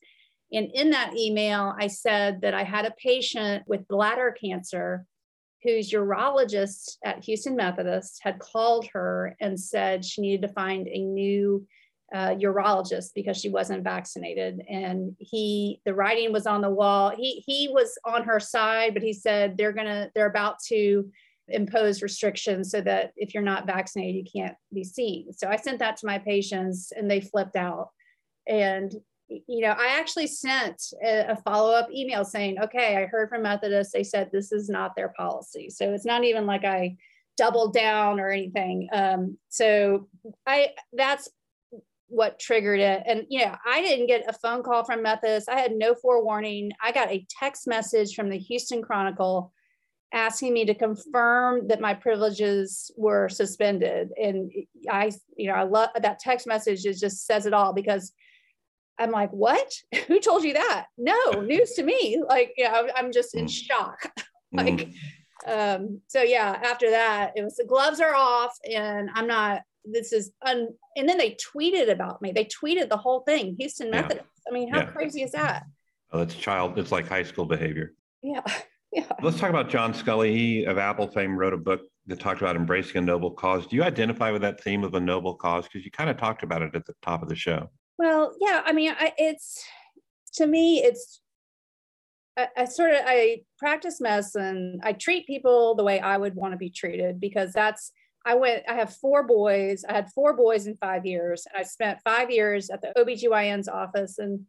and 0.55 0.71
in 0.73 0.91
that 0.91 1.17
email, 1.17 1.75
I 1.79 1.89
said 1.89 2.41
that 2.43 2.55
I 2.55 2.63
had 2.63 2.85
a 2.85 2.93
patient 2.93 3.65
with 3.67 3.89
bladder 3.89 4.35
cancer 4.41 5.05
whose 5.63 5.91
urologist 5.93 6.99
at 7.05 7.25
Houston 7.25 7.57
Methodist 7.57 8.21
had 8.23 8.39
called 8.39 8.87
her 8.93 9.35
and 9.41 9.59
said 9.59 10.05
she 10.05 10.21
needed 10.21 10.47
to 10.47 10.53
find 10.53 10.87
a 10.87 10.99
new 10.99 11.67
uh, 12.15 12.35
urologist 12.37 13.11
because 13.15 13.37
she 13.37 13.49
wasn't 13.49 13.83
vaccinated. 13.83 14.63
And 14.69 15.17
he, 15.19 15.81
the 15.85 15.95
writing 15.95 16.33
was 16.33 16.47
on 16.47 16.61
the 16.61 16.71
wall. 16.71 17.13
He 17.15 17.43
he 17.45 17.69
was 17.69 17.99
on 18.05 18.23
her 18.23 18.39
side, 18.39 18.95
but 18.95 19.03
he 19.03 19.13
said 19.13 19.57
they're 19.57 19.73
gonna 19.73 20.11
they're 20.15 20.31
about 20.31 20.63
to 20.69 21.11
impose 21.49 22.03
restrictions 22.03 22.71
so 22.71 22.81
that 22.81 23.13
if 23.17 23.35
you're 23.35 23.43
not 23.43 23.67
vaccinated, 23.67 24.15
you 24.15 24.41
can't 24.41 24.57
be 24.73 24.85
seen. 24.85 25.33
So 25.33 25.49
I 25.49 25.57
sent 25.57 25.81
that 25.81 25.97
to 25.99 26.07
my 26.07 26.19
patients, 26.19 26.93
and 26.97 27.11
they 27.11 27.21
flipped 27.21 27.57
out. 27.57 27.91
And 28.47 28.95
you 29.29 29.63
know, 29.63 29.75
I 29.77 29.99
actually 29.99 30.29
sent 30.29 30.81
a, 31.05 31.33
a 31.33 31.37
follow 31.37 31.73
up 31.73 31.91
email 31.91 32.25
saying, 32.25 32.61
okay, 32.63 32.97
I 32.97 33.07
heard 33.07 33.29
from 33.29 33.43
Methodist. 33.43 33.93
They 33.93 34.05
said 34.05 34.31
this 34.31 34.53
is 34.53 34.69
not 34.69 34.95
their 34.95 35.13
policy. 35.17 35.69
So 35.69 35.93
it's 35.93 36.05
not 36.05 36.23
even 36.23 36.47
like 36.47 36.65
I 36.65 36.97
doubled 37.37 37.73
down 37.75 38.21
or 38.21 38.31
anything. 38.31 38.89
Um, 38.93 39.39
so 39.49 40.09
I, 40.47 40.69
that's 40.93 41.29
what 42.09 42.39
triggered 42.39 42.81
it. 42.81 43.03
And, 43.07 43.25
you 43.29 43.45
know, 43.45 43.55
I 43.67 43.81
didn't 43.81 44.07
get 44.07 44.29
a 44.29 44.33
phone 44.33 44.63
call 44.63 44.85
from 44.85 45.03
Methodist. 45.03 45.49
I 45.49 45.59
had 45.59 45.73
no 45.73 45.95
forewarning. 45.95 46.73
I 46.83 46.93
got 46.93 47.11
a 47.11 47.27
text 47.29 47.67
message 47.67 48.15
from 48.15 48.29
the 48.29 48.39
Houston 48.39 48.83
Chronicle 48.83 49.53
asking 50.13 50.53
me 50.55 50.65
to 50.65 50.75
confirm 50.75 51.67
that 51.67 51.81
my 51.81 51.93
privileges 51.93 52.91
were 52.97 53.29
suspended. 53.29 54.11
And 54.17 54.51
I, 54.89 55.11
you 55.37 55.49
know, 55.49 55.55
I 55.55 55.65
love 55.65 55.91
that 56.01 56.21
text 56.21 56.47
message. 56.47 56.87
It 56.87 56.99
just 56.99 57.27
says 57.27 57.47
it 57.47 57.53
all 57.53 57.73
because 57.73 58.13
I'm 58.99 59.11
like, 59.11 59.31
what? 59.31 59.75
Who 60.07 60.21
told 60.21 60.45
you 60.45 60.55
that? 60.55 60.87
No, 60.97 61.41
news 61.41 61.73
to 61.73 61.83
me. 61.83 62.23
Like, 62.27 62.55
yeah, 62.57 62.87
I'm 62.97 63.13
just 63.13 63.35
in 63.35 63.47
mm. 63.47 63.51
shock. 63.51 64.13
like, 64.53 64.89
mm. 64.89 64.95
um, 65.49 66.01
so 66.07 66.23
yeah, 66.23 66.61
after 66.65 66.91
that, 66.91 67.33
it 67.35 67.43
was 67.43 67.57
the 67.57 67.65
gloves 67.65 68.01
are 68.01 68.15
off 68.15 68.57
and 68.71 69.11
I'm 69.15 69.27
not, 69.27 69.63
this 69.85 70.13
is, 70.13 70.33
un, 70.45 70.69
and 70.97 71.09
then 71.09 71.19
they 71.19 71.37
tweeted 71.37 71.91
about 71.91 72.23
me. 72.23 72.33
They 72.33 72.47
tweeted 72.47 72.89
the 72.89 72.97
whole 72.97 73.21
thing, 73.21 73.57
Houston 73.59 73.91
Methodist. 73.91 74.27
Yeah. 74.47 74.51
I 74.51 74.55
mean, 74.55 74.69
how 74.69 74.81
yeah. 74.81 74.87
crazy 74.87 75.23
is 75.23 75.33
that? 75.33 75.65
Oh, 76.13 76.21
it's 76.21 76.35
child, 76.35 76.79
it's 76.79 76.93
like 76.93 77.09
high 77.09 77.23
school 77.23 77.45
behavior. 77.45 77.95
Yeah. 78.23 78.43
Yeah. 78.95 79.07
Let's 79.21 79.41
talk 79.41 79.51
about 79.51 79.69
John 79.69 79.93
Sculley. 79.93 80.31
He 80.31 80.65
of 80.67 80.79
Apple 80.79 81.09
fame 81.09 81.37
wrote 81.37 81.53
a 81.53 81.57
book 81.57 81.81
that 82.07 82.21
talked 82.21 82.41
about 82.41 82.55
embracing 82.55 82.97
a 82.97 83.01
noble 83.01 83.33
cause. 83.33 83.67
Do 83.67 83.75
you 83.75 83.83
identify 83.83 84.31
with 84.31 84.43
that 84.43 84.63
theme 84.63 84.85
of 84.85 84.95
a 84.95 85.01
noble 85.01 85.35
cause? 85.35 85.65
Because 85.65 85.85
you 85.85 85.91
kind 85.91 86.09
of 86.09 86.17
talked 86.17 86.45
about 86.45 86.63
it 86.63 86.77
at 86.77 86.87
the 86.87 86.95
top 87.03 87.21
of 87.21 87.29
the 87.29 87.35
show. 87.35 87.71
Well, 87.99 88.37
yeah, 88.41 88.63
I 88.65 88.73
mean, 88.73 88.95
I, 88.97 89.13
it's 89.19 89.65
to 90.35 90.47
me, 90.47 90.83
it's 90.85 91.21
I, 92.37 92.49
I, 92.57 92.65
sort 92.67 92.93
of 92.95 93.01
I 93.05 93.43
practice 93.59 94.01
medicine. 94.01 94.81
I 94.83 94.93
treat 94.93 95.27
people 95.27 95.75
the 95.75 95.85
way 95.85 96.01
I 96.01 96.17
would 96.17 96.35
want 96.35 96.53
to 96.53 96.59
be 96.59 96.71
treated 96.71 97.21
because 97.21 97.53
that's 97.53 97.93
I 98.25 98.35
went. 98.35 98.65
I 98.69 98.75
have 98.75 98.95
four 98.97 99.23
boys. 99.23 99.85
I 99.89 99.93
had 99.93 100.11
four 100.13 100.35
boys 100.35 100.67
in 100.67 100.77
five 100.77 101.05
years, 101.05 101.47
and 101.47 101.61
I 101.61 101.65
spent 101.65 102.01
five 102.05 102.31
years 102.31 102.71
at 102.71 102.81
the 102.81 102.93
OBGYN's 102.97 103.69
office, 103.69 104.19
and 104.19 104.47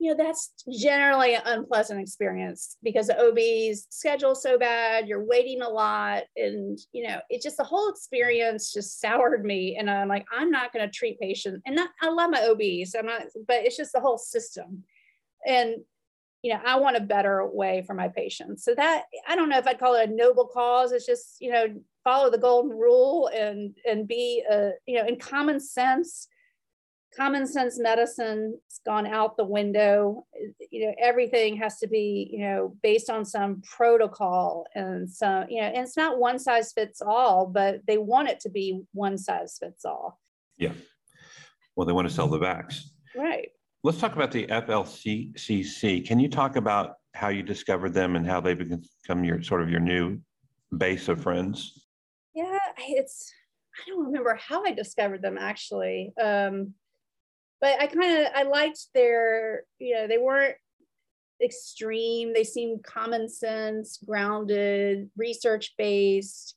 you 0.00 0.10
know, 0.10 0.24
that's 0.24 0.54
generally 0.72 1.34
an 1.34 1.42
unpleasant 1.44 2.00
experience 2.00 2.78
because 2.82 3.08
the 3.08 3.20
OB's 3.20 3.86
schedule 3.90 4.34
so 4.34 4.58
bad, 4.58 5.06
you're 5.06 5.22
waiting 5.22 5.60
a 5.60 5.68
lot. 5.68 6.22
And, 6.36 6.78
you 6.92 7.06
know, 7.06 7.20
it 7.28 7.42
just 7.42 7.58
the 7.58 7.64
whole 7.64 7.90
experience 7.90 8.72
just 8.72 8.98
soured 8.98 9.44
me. 9.44 9.76
And 9.78 9.90
I'm 9.90 10.08
like, 10.08 10.24
I'm 10.32 10.50
not 10.50 10.72
going 10.72 10.88
to 10.88 10.90
treat 10.90 11.20
patients. 11.20 11.60
And 11.66 11.76
not, 11.76 11.90
I 12.00 12.08
love 12.08 12.30
my 12.30 12.42
OBs. 12.48 12.94
I'm 12.94 13.04
not, 13.04 13.24
but 13.46 13.58
it's 13.58 13.76
just 13.76 13.92
the 13.92 14.00
whole 14.00 14.16
system. 14.16 14.84
And, 15.46 15.74
you 16.42 16.54
know, 16.54 16.60
I 16.64 16.76
want 16.76 16.96
a 16.96 17.00
better 17.00 17.46
way 17.46 17.84
for 17.86 17.92
my 17.92 18.08
patients. 18.08 18.64
So 18.64 18.74
that 18.74 19.02
I 19.28 19.36
don't 19.36 19.50
know 19.50 19.58
if 19.58 19.66
I'd 19.66 19.78
call 19.78 19.96
it 19.96 20.08
a 20.08 20.12
noble 20.12 20.46
cause. 20.46 20.92
It's 20.92 21.04
just, 21.04 21.36
you 21.40 21.52
know, 21.52 21.66
follow 22.04 22.30
the 22.30 22.38
golden 22.38 22.72
rule 22.76 23.28
and 23.34 23.76
and 23.88 24.08
be 24.08 24.42
a, 24.50 24.70
you 24.86 24.96
know, 24.96 25.06
in 25.06 25.16
common 25.16 25.60
sense 25.60 26.28
common 27.16 27.46
sense 27.46 27.78
medicine's 27.78 28.80
gone 28.84 29.06
out 29.06 29.36
the 29.36 29.44
window. 29.44 30.26
You 30.70 30.86
know 30.86 30.94
everything 31.00 31.56
has 31.56 31.78
to 31.80 31.88
be 31.88 32.30
you 32.32 32.40
know 32.40 32.76
based 32.82 33.10
on 33.10 33.24
some 33.24 33.62
protocol 33.62 34.66
and 34.74 35.08
some 35.08 35.46
you 35.48 35.60
know 35.60 35.68
and 35.68 35.78
it's 35.78 35.96
not 35.96 36.18
one 36.18 36.38
size 36.38 36.72
fits 36.72 37.02
all 37.02 37.46
but 37.46 37.80
they 37.86 37.98
want 37.98 38.28
it 38.28 38.40
to 38.40 38.48
be 38.50 38.82
one 38.92 39.18
size 39.18 39.58
fits 39.60 39.84
all. 39.84 40.20
Yeah. 40.56 40.72
Well 41.76 41.86
they 41.86 41.92
want 41.92 42.08
to 42.08 42.14
sell 42.14 42.28
the 42.28 42.38
vax. 42.38 42.82
Right. 43.16 43.48
Let's 43.82 43.98
talk 43.98 44.14
about 44.14 44.30
the 44.30 44.46
flccc 44.46 46.06
can 46.06 46.18
you 46.20 46.28
talk 46.28 46.56
about 46.56 46.96
how 47.14 47.28
you 47.28 47.42
discovered 47.42 47.92
them 47.92 48.14
and 48.14 48.26
how 48.26 48.40
they've 48.40 48.58
become 48.58 49.24
your 49.24 49.42
sort 49.42 49.62
of 49.62 49.70
your 49.70 49.80
new 49.80 50.20
base 50.76 51.08
of 51.08 51.20
friends 51.20 51.86
it's 52.78 53.32
i 53.76 53.88
don't 53.88 54.06
remember 54.06 54.38
how 54.40 54.64
i 54.64 54.72
discovered 54.72 55.22
them 55.22 55.38
actually 55.38 56.12
um 56.20 56.74
but 57.60 57.80
I 57.80 57.86
kind 57.86 58.22
of 58.22 58.32
I 58.34 58.42
liked 58.44 58.86
their 58.94 59.64
you 59.78 59.94
know 59.94 60.06
they 60.06 60.18
weren't 60.18 60.56
extreme. 61.42 62.32
They 62.32 62.44
seemed 62.44 62.84
common 62.84 63.28
sense, 63.28 63.98
grounded, 64.04 65.10
research 65.16 65.74
based. 65.76 66.56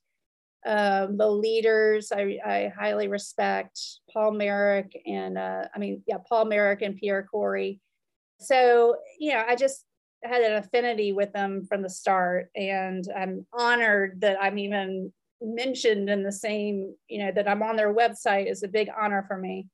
Um, 0.66 1.18
the 1.18 1.30
leaders 1.30 2.14
I, 2.14 2.40
I, 2.46 2.72
highly 2.74 3.10
respect 3.10 3.78
Paul 4.10 4.32
Marik 4.32 4.98
and 5.06 5.38
uh, 5.38 5.66
I 5.76 5.78
mean 5.78 6.04
yeah 6.08 6.20
Paul 6.30 6.46
Marik 6.46 6.82
and 6.82 6.96
Pierre 6.96 7.28
Kory. 7.30 7.82
So 8.40 8.98
you 9.20 9.34
know 9.34 9.44
I 9.46 9.56
just 9.56 9.84
had 10.24 10.42
an 10.42 10.54
affinity 10.54 11.12
with 11.12 11.34
them 11.34 11.66
from 11.66 11.82
the 11.82 11.90
start, 11.90 12.50
and 12.56 13.06
I'm 13.14 13.46
honored 13.52 14.22
that 14.22 14.38
I'm 14.42 14.58
even 14.58 15.12
mentioned 15.44 16.10
in 16.10 16.24
the 16.24 16.32
same, 16.32 16.96
you 17.08 17.24
know, 17.24 17.32
that 17.34 17.48
I'm 17.48 17.62
on 17.62 17.76
their 17.76 17.94
website 17.94 18.50
is 18.50 18.64
a 18.64 18.68
big 18.68 18.90
honor 19.00 19.26
for 19.28 19.38
me. 19.38 19.68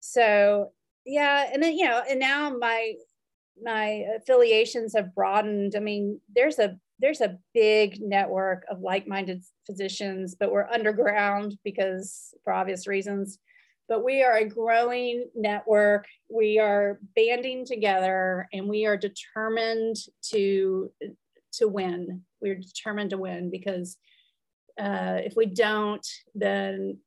So 0.00 0.72
yeah, 1.06 1.48
and 1.52 1.62
then 1.62 1.76
you 1.76 1.86
know, 1.86 2.02
and 2.08 2.20
now 2.20 2.56
my 2.58 2.94
my 3.62 4.04
affiliations 4.16 4.94
have 4.94 5.14
broadened. 5.14 5.74
I 5.76 5.80
mean, 5.80 6.20
there's 6.34 6.58
a 6.58 6.78
there's 6.98 7.20
a 7.20 7.38
big 7.54 8.00
network 8.00 8.64
of 8.70 8.80
like-minded 8.80 9.42
physicians, 9.66 10.36
but 10.38 10.52
we're 10.52 10.68
underground 10.68 11.56
because 11.64 12.34
for 12.44 12.52
obvious 12.52 12.86
reasons. 12.86 13.38
But 13.88 14.04
we 14.04 14.22
are 14.22 14.36
a 14.36 14.48
growing 14.48 15.28
network. 15.34 16.06
We 16.28 16.58
are 16.58 17.00
banding 17.16 17.64
together 17.64 18.46
and 18.52 18.68
we 18.68 18.86
are 18.86 18.96
determined 18.96 19.96
to 20.30 20.92
to 21.54 21.68
win. 21.68 22.22
We're 22.40 22.56
determined 22.56 23.10
to 23.10 23.18
win 23.18 23.50
because 23.50 23.96
uh, 24.80 25.20
if 25.22 25.34
we 25.36 25.46
don't, 25.46 26.06
then 26.34 26.98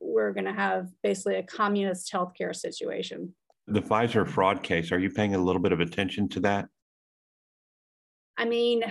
we're 0.00 0.32
going 0.32 0.46
to 0.46 0.52
have 0.52 0.88
basically 1.02 1.36
a 1.36 1.42
communist 1.42 2.12
healthcare 2.12 2.54
situation. 2.54 3.34
The 3.68 3.80
Pfizer 3.80 4.26
fraud 4.26 4.62
case, 4.62 4.90
are 4.90 4.98
you 4.98 5.10
paying 5.10 5.34
a 5.34 5.38
little 5.38 5.62
bit 5.62 5.72
of 5.72 5.80
attention 5.80 6.28
to 6.30 6.40
that? 6.40 6.66
I 8.36 8.46
mean, 8.46 8.82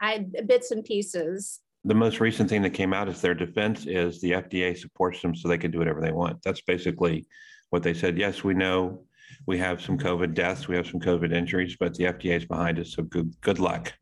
I 0.00 0.26
bits 0.46 0.70
and 0.70 0.84
pieces. 0.84 1.60
The 1.84 1.94
most 1.94 2.20
recent 2.20 2.48
thing 2.48 2.62
that 2.62 2.70
came 2.70 2.92
out 2.92 3.08
is 3.08 3.20
their 3.20 3.34
defense 3.34 3.86
is 3.86 4.20
the 4.20 4.32
FDA 4.32 4.76
supports 4.76 5.22
them 5.22 5.34
so 5.34 5.48
they 5.48 5.58
can 5.58 5.70
do 5.70 5.78
whatever 5.78 6.00
they 6.00 6.12
want. 6.12 6.42
That's 6.44 6.60
basically 6.60 7.26
what 7.70 7.82
they 7.82 7.94
said. 7.94 8.18
Yes, 8.18 8.44
we 8.44 8.54
know 8.54 9.04
we 9.46 9.58
have 9.58 9.80
some 9.80 9.98
COVID 9.98 10.34
deaths, 10.34 10.68
we 10.68 10.76
have 10.76 10.86
some 10.86 11.00
COVID 11.00 11.34
injuries, 11.34 11.76
but 11.80 11.94
the 11.94 12.04
FDA 12.04 12.36
is 12.36 12.44
behind 12.44 12.78
us. 12.78 12.94
So 12.94 13.02
good 13.02 13.34
good 13.40 13.58
luck. 13.58 13.92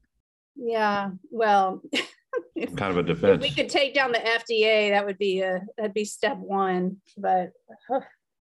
Yeah, 0.56 1.10
well, 1.30 1.82
kind 2.76 2.90
of 2.90 2.98
a 2.98 3.02
defense. 3.02 3.44
If 3.44 3.50
we 3.50 3.50
could 3.50 3.68
take 3.68 3.94
down 3.94 4.12
the 4.12 4.18
FDA, 4.18 4.90
that 4.90 5.04
would 5.04 5.18
be 5.18 5.40
a 5.40 5.62
that'd 5.76 5.94
be 5.94 6.04
step 6.04 6.36
one. 6.38 6.96
But 7.16 7.52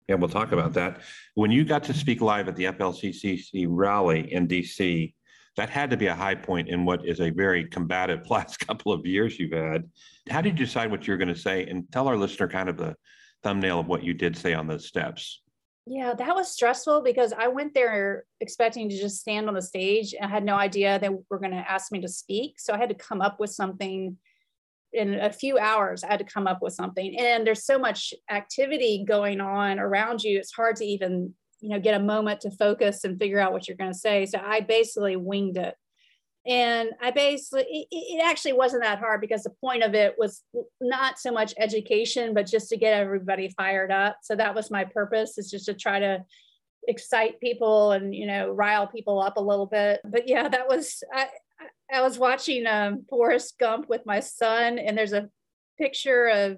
yeah, 0.08 0.16
we'll 0.16 0.30
talk 0.30 0.52
about 0.52 0.74
that. 0.74 1.02
When 1.36 1.52
you 1.52 1.64
got 1.64 1.84
to 1.86 1.94
speak 1.94 2.22
live 2.22 2.48
at 2.48 2.56
the 2.56 2.66
FLCCC 2.66 3.68
rally 3.70 4.34
in 4.34 4.48
DC, 4.48 5.14
that 5.58 5.70
had 5.70 5.90
to 5.90 5.98
be 5.98 6.08
a 6.08 6.16
high 6.16 6.36
point 6.36 6.70
in 6.70 6.86
what 6.86 7.06
is 7.06 7.20
a 7.20 7.30
very 7.30 7.66
combative 7.66 8.28
last 8.30 8.60
couple 8.60 8.92
of 8.92 9.06
years 9.06 9.40
you've 9.40 9.52
had. 9.52 9.90
How 10.30 10.42
did 10.42 10.58
you 10.60 10.66
decide 10.66 10.92
what 10.92 11.08
you're 11.08 11.18
going 11.18 11.28
to 11.28 11.36
say? 11.36 11.66
And 11.66 11.90
tell 11.92 12.08
our 12.08 12.18
listener 12.18 12.48
kind 12.48 12.70
of 12.70 12.78
the 12.78 12.96
thumbnail 13.44 13.80
of 13.80 13.88
what 13.88 14.04
you 14.04 14.14
did 14.14 14.38
say 14.38 14.54
on 14.54 14.68
those 14.68 14.88
steps. 14.88 15.42
Yeah, 15.88 16.14
that 16.14 16.36
was 16.36 16.52
stressful 16.52 17.02
because 17.02 17.34
I 17.34 17.48
went 17.48 17.74
there 17.74 18.26
expecting 18.40 18.88
to 18.90 18.98
just 18.98 19.20
stand 19.20 19.48
on 19.48 19.56
the 19.56 19.62
stage. 19.62 20.14
I 20.22 20.28
had 20.28 20.44
no 20.44 20.56
idea 20.56 21.00
they 21.00 21.10
were 21.10 21.40
going 21.40 21.52
to 21.52 21.72
ask 21.72 21.92
me 21.92 22.00
to 22.02 22.08
speak. 22.08 22.60
So 22.60 22.74
I 22.74 22.78
had 22.78 22.90
to 22.90 22.96
come 22.96 23.20
up 23.20 23.40
with 23.40 23.50
something 23.50 24.18
in 24.94 25.16
a 25.16 25.32
few 25.32 25.58
hours. 25.58 26.04
I 26.04 26.08
had 26.08 26.20
to 26.20 26.26
come 26.26 26.46
up 26.46 26.62
with 26.62 26.74
something. 26.74 27.18
And 27.18 27.48
there's 27.48 27.66
so 27.66 27.80
much 27.80 28.14
activity 28.30 29.04
going 29.08 29.42
on 29.42 29.80
around 29.80 30.22
you. 30.22 30.38
It's 30.38 30.52
hard 30.52 30.76
to 30.78 30.86
even, 30.86 31.34
you 31.62 31.70
know, 31.70 31.80
get 31.80 32.00
a 32.00 32.04
moment 32.04 32.42
to 32.42 32.52
focus 32.52 33.04
and 33.04 33.18
figure 33.18 33.40
out 33.40 33.52
what 33.52 33.68
you're 33.68 33.78
going 33.78 33.94
to 33.94 33.98
say. 33.98 34.28
So 34.28 34.40
I 34.40 34.62
basically 34.62 35.16
winged 35.16 35.58
it 35.58 35.76
and 36.48 36.90
i 37.02 37.12
basically 37.12 37.64
it, 37.70 37.88
it, 37.92 38.24
actually 38.24 38.54
wasn't 38.54 38.82
that 38.82 38.98
hard 38.98 39.22
because 39.22 39.44
the 39.44 39.52
point 39.62 39.84
of 39.84 39.94
it 39.94 40.16
was 40.18 40.44
not 40.80 41.20
so 41.20 41.32
much 41.32 41.54
education 41.60 42.34
but 42.34 42.48
just 42.48 42.70
to 42.70 42.78
get 42.78 43.00
everybody 43.00 43.54
fired 43.56 43.92
up. 43.92 44.18
So 44.24 44.36
that 44.36 44.56
was 44.56 44.72
my 44.72 44.84
purpose 44.84 45.38
is 45.38 45.52
just 45.52 45.66
to 45.66 45.74
try 45.74 46.00
to 46.00 46.24
excite 46.88 47.40
people 47.40 47.92
and 47.92 48.14
you 48.16 48.26
know 48.26 48.50
rile 48.50 48.88
people 48.88 49.22
up 49.22 49.38
a 49.38 49.42
little 49.42 49.68
bit. 49.68 50.02
But 50.04 50.28
yeah 50.28 50.48
that 50.50 50.68
was 50.68 51.04
i 51.14 51.28
i 51.94 52.02
was 52.02 52.18
watching 52.18 52.66
um 52.66 53.06
forrest 53.10 53.60
gump 53.60 53.88
with 53.88 54.02
my 54.06 54.20
son 54.20 54.80
and 54.80 54.98
there's 54.98 55.14
a 55.14 55.30
picture 55.78 56.28
of 56.28 56.58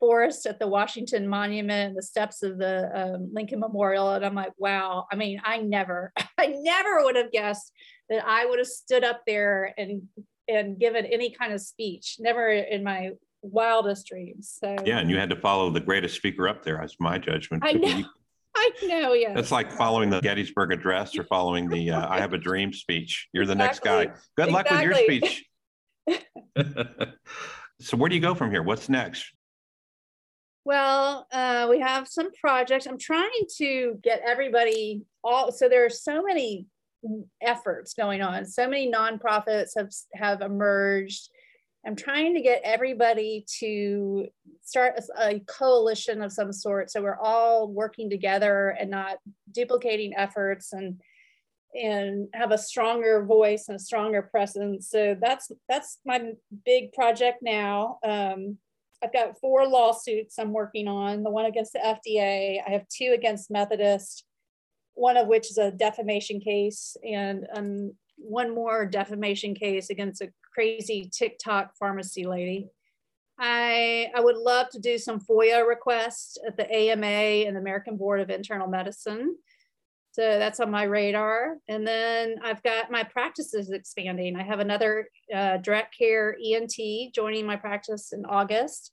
forrest 0.00 0.46
at 0.46 0.58
the 0.58 0.66
washington 0.66 1.26
monument 1.26 1.88
and 1.88 1.96
the 1.96 2.02
steps 2.02 2.42
of 2.42 2.58
the 2.58 2.90
um, 2.94 3.30
lincoln 3.32 3.60
memorial 3.60 4.12
and 4.12 4.24
i'm 4.24 4.34
like 4.34 4.52
wow. 4.58 5.06
I 5.10 5.16
mean 5.16 5.40
i 5.44 5.58
never 5.58 6.12
i 6.38 6.46
never 6.46 7.02
would 7.02 7.16
have 7.16 7.32
guessed 7.32 7.72
that 8.10 8.24
I 8.26 8.46
would 8.46 8.58
have 8.58 8.68
stood 8.68 9.04
up 9.04 9.22
there 9.26 9.74
and 9.78 10.02
and 10.48 10.78
given 10.78 11.06
any 11.06 11.30
kind 11.30 11.52
of 11.52 11.60
speech. 11.60 12.16
Never 12.20 12.50
in 12.50 12.84
my 12.84 13.12
wildest 13.42 14.06
dreams. 14.06 14.56
So 14.58 14.76
yeah, 14.84 14.98
and 14.98 15.10
you 15.10 15.18
had 15.18 15.30
to 15.30 15.36
follow 15.36 15.70
the 15.70 15.80
greatest 15.80 16.16
speaker 16.16 16.48
up 16.48 16.64
there. 16.64 16.78
That's 16.80 16.96
my 17.00 17.18
judgment. 17.18 17.62
I 17.66 17.72
know. 17.72 18.04
I 18.56 18.70
know. 18.84 19.12
Yeah. 19.14 19.34
That's 19.34 19.50
like 19.50 19.72
following 19.72 20.10
the 20.10 20.20
Gettysburg 20.20 20.72
Address 20.72 21.18
or 21.18 21.24
following 21.24 21.68
the 21.68 21.90
uh, 21.90 22.08
"I 22.08 22.20
Have 22.20 22.34
a 22.34 22.38
Dream" 22.38 22.72
speech. 22.72 23.28
You're 23.32 23.46
the 23.46 23.54
next 23.54 23.80
guy. 23.80 24.12
Good 24.36 24.52
luck 24.52 24.70
with 24.70 24.80
your 24.82 24.94
speech. 24.94 25.44
so 27.80 27.96
where 27.96 28.08
do 28.08 28.14
you 28.14 28.20
go 28.20 28.34
from 28.34 28.50
here? 28.50 28.62
What's 28.62 28.88
next? 28.88 29.32
Well, 30.64 31.26
uh, 31.30 31.66
we 31.68 31.80
have 31.80 32.08
some 32.08 32.30
projects. 32.32 32.86
I'm 32.86 32.98
trying 32.98 33.30
to 33.58 33.98
get 34.02 34.22
everybody 34.24 35.02
all. 35.22 35.52
So 35.52 35.68
there 35.68 35.84
are 35.84 35.90
so 35.90 36.22
many 36.22 36.66
efforts 37.40 37.94
going 37.94 38.22
on. 38.22 38.46
So 38.46 38.68
many 38.68 38.90
nonprofits 38.90 39.70
have 39.76 39.90
have 40.14 40.40
emerged. 40.40 41.28
I'm 41.86 41.96
trying 41.96 42.34
to 42.34 42.40
get 42.40 42.62
everybody 42.64 43.44
to 43.60 44.26
start 44.62 44.94
a, 44.98 45.34
a, 45.36 45.40
coalition 45.40 46.22
of 46.22 46.32
some 46.32 46.50
sort, 46.50 46.90
so 46.90 47.02
we're 47.02 47.18
all 47.18 47.68
working 47.68 48.08
together 48.08 48.70
and 48.80 48.90
not 48.90 49.18
duplicating 49.52 50.14
efforts 50.16 50.72
and 50.72 51.00
and 51.74 52.28
have 52.32 52.52
a 52.52 52.58
stronger 52.58 53.24
voice 53.24 53.66
and 53.68 53.76
a 53.76 53.82
stronger 53.82 54.22
presence. 54.22 54.88
So 54.88 55.16
that's 55.20 55.50
that's 55.68 55.98
my 56.06 56.32
big 56.64 56.92
project 56.92 57.38
now. 57.42 57.98
Um, 58.04 58.58
I've 59.02 59.12
got 59.12 59.38
four 59.38 59.66
lawsuits 59.66 60.38
I'm 60.38 60.52
working 60.52 60.88
on. 60.88 61.22
The 61.22 61.30
one 61.30 61.44
against 61.44 61.74
the 61.74 61.80
FDA. 61.80 62.60
I 62.66 62.70
have 62.70 62.88
two 62.88 63.12
against 63.14 63.50
Methodist 63.50 64.24
one 64.94 65.16
of 65.16 65.26
which 65.26 65.50
is 65.50 65.58
a 65.58 65.70
defamation 65.70 66.40
case 66.40 66.96
and 67.08 67.46
um, 67.54 67.92
one 68.16 68.54
more 68.54 68.86
defamation 68.86 69.54
case 69.54 69.90
against 69.90 70.22
a 70.22 70.32
crazy 70.54 71.10
TikTok 71.12 71.76
pharmacy 71.78 72.24
lady. 72.24 72.68
I, 73.38 74.10
I 74.14 74.20
would 74.20 74.36
love 74.36 74.68
to 74.70 74.78
do 74.78 74.96
some 74.96 75.18
FOIA 75.18 75.66
requests 75.66 76.38
at 76.46 76.56
the 76.56 76.72
AMA 76.72 77.06
and 77.06 77.56
the 77.56 77.60
American 77.60 77.96
Board 77.96 78.20
of 78.20 78.30
Internal 78.30 78.68
Medicine. 78.68 79.36
So 80.12 80.38
that's 80.38 80.60
on 80.60 80.70
my 80.70 80.84
radar. 80.84 81.56
And 81.68 81.84
then 81.84 82.36
I've 82.44 82.62
got 82.62 82.92
my 82.92 83.02
practices 83.02 83.70
expanding. 83.70 84.36
I 84.36 84.44
have 84.44 84.60
another 84.60 85.08
uh, 85.34 85.56
direct 85.56 85.98
care 85.98 86.36
ENT 86.44 86.76
joining 87.12 87.44
my 87.44 87.56
practice 87.56 88.12
in 88.12 88.24
August. 88.24 88.92